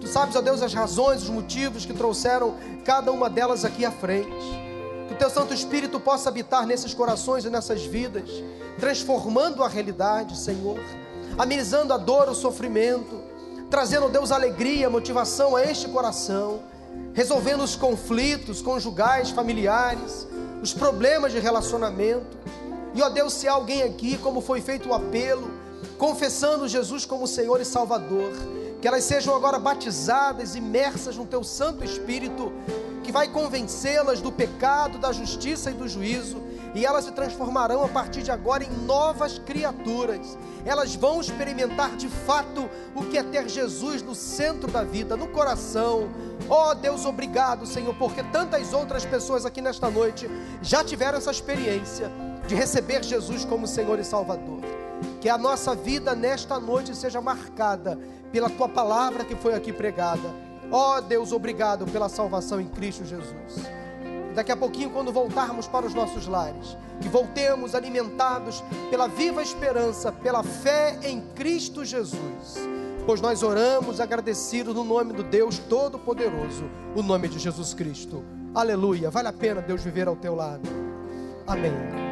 Tu 0.00 0.08
sabes, 0.08 0.34
ó 0.34 0.40
Deus, 0.40 0.60
as 0.60 0.74
razões, 0.74 1.22
os 1.22 1.30
motivos 1.30 1.86
que 1.86 1.94
trouxeram 1.94 2.56
cada 2.84 3.12
uma 3.12 3.30
delas 3.30 3.64
aqui 3.64 3.84
à 3.84 3.92
frente. 3.92 4.73
O 5.14 5.16
teu 5.16 5.30
Santo 5.30 5.54
Espírito 5.54 6.00
possa 6.00 6.28
habitar 6.28 6.66
nesses 6.66 6.92
corações 6.92 7.44
e 7.44 7.50
nessas 7.50 7.84
vidas, 7.84 8.28
transformando 8.80 9.62
a 9.62 9.68
realidade, 9.68 10.36
Senhor, 10.36 10.80
amenizando 11.38 11.92
a 11.92 11.96
dor, 11.96 12.28
o 12.28 12.34
sofrimento, 12.34 13.22
trazendo, 13.70 14.08
Deus, 14.08 14.32
alegria, 14.32 14.90
motivação 14.90 15.54
a 15.54 15.62
este 15.62 15.88
coração 15.88 16.62
resolvendo 17.12 17.62
os 17.62 17.76
conflitos 17.76 18.60
conjugais, 18.60 19.30
familiares, 19.30 20.26
os 20.60 20.74
problemas 20.74 21.32
de 21.32 21.38
relacionamento. 21.38 22.36
E 22.92 23.00
ó 23.00 23.08
Deus, 23.08 23.32
se 23.34 23.46
há 23.46 23.52
alguém 23.52 23.84
aqui, 23.84 24.18
como 24.18 24.40
foi 24.40 24.60
feito 24.60 24.88
o 24.88 24.94
apelo, 24.94 25.48
confessando 25.96 26.66
Jesus 26.66 27.06
como 27.06 27.28
Senhor 27.28 27.60
e 27.60 27.64
Salvador, 27.64 28.32
que 28.80 28.88
elas 28.88 29.04
sejam 29.04 29.34
agora 29.34 29.58
batizadas, 29.60 30.56
imersas 30.56 31.16
no 31.16 31.24
Teu 31.24 31.44
Santo 31.44 31.84
Espírito, 31.84 32.52
que 33.04 33.12
vai 33.12 33.28
convencê-las 33.28 34.20
do 34.20 34.32
pecado, 34.32 34.98
da 34.98 35.12
justiça 35.12 35.70
e 35.70 35.74
do 35.74 35.86
juízo, 35.86 36.42
e 36.74 36.84
elas 36.84 37.04
se 37.04 37.12
transformarão 37.12 37.84
a 37.84 37.88
partir 37.88 38.22
de 38.22 38.32
agora 38.32 38.64
em 38.64 38.70
novas 38.84 39.38
criaturas. 39.38 40.36
Elas 40.64 40.96
vão 40.96 41.20
experimentar 41.20 41.94
de 41.96 42.08
fato 42.08 42.68
o 42.96 43.04
que 43.04 43.18
é 43.18 43.22
ter 43.22 43.48
Jesus 43.48 44.02
no 44.02 44.14
centro 44.14 44.70
da 44.72 44.82
vida, 44.82 45.16
no 45.16 45.28
coração. 45.28 46.08
Oh 46.48 46.74
Deus, 46.74 47.04
obrigado, 47.04 47.66
Senhor, 47.66 47.94
porque 47.94 48.24
tantas 48.24 48.72
outras 48.72 49.04
pessoas 49.04 49.46
aqui 49.46 49.60
nesta 49.60 49.88
noite 49.88 50.28
já 50.62 50.82
tiveram 50.82 51.18
essa 51.18 51.30
experiência 51.30 52.10
de 52.48 52.54
receber 52.54 53.04
Jesus 53.04 53.44
como 53.44 53.68
Senhor 53.68 53.98
e 54.00 54.04
Salvador. 54.04 54.60
Que 55.20 55.28
a 55.28 55.38
nossa 55.38 55.74
vida 55.74 56.14
nesta 56.14 56.58
noite 56.58 56.96
seja 56.96 57.20
marcada 57.20 57.98
pela 58.32 58.50
tua 58.50 58.68
palavra 58.68 59.24
que 59.24 59.36
foi 59.36 59.54
aqui 59.54 59.72
pregada. 59.72 60.43
Ó 60.70 60.96
oh, 60.96 61.00
Deus, 61.00 61.32
obrigado 61.32 61.86
pela 61.86 62.08
salvação 62.08 62.60
em 62.60 62.66
Cristo 62.66 63.04
Jesus. 63.04 63.68
Daqui 64.34 64.50
a 64.50 64.56
pouquinho, 64.56 64.90
quando 64.90 65.12
voltarmos 65.12 65.66
para 65.66 65.86
os 65.86 65.94
nossos 65.94 66.26
lares, 66.26 66.76
que 67.00 67.08
voltemos 67.08 67.74
alimentados 67.74 68.62
pela 68.90 69.06
viva 69.06 69.42
esperança, 69.42 70.10
pela 70.10 70.42
fé 70.42 70.98
em 71.02 71.20
Cristo 71.34 71.84
Jesus. 71.84 72.58
Pois 73.06 73.20
nós 73.20 73.42
oramos 73.42 74.00
agradecidos 74.00 74.74
no 74.74 74.82
nome 74.82 75.12
do 75.12 75.22
Deus 75.22 75.58
Todo-Poderoso, 75.58 76.64
o 76.96 77.02
nome 77.02 77.28
de 77.28 77.38
Jesus 77.38 77.74
Cristo. 77.74 78.24
Aleluia. 78.54 79.10
Vale 79.10 79.28
a 79.28 79.32
pena 79.32 79.60
Deus 79.60 79.82
viver 79.82 80.08
ao 80.08 80.16
teu 80.16 80.34
lado. 80.34 80.68
Amém. 81.46 82.03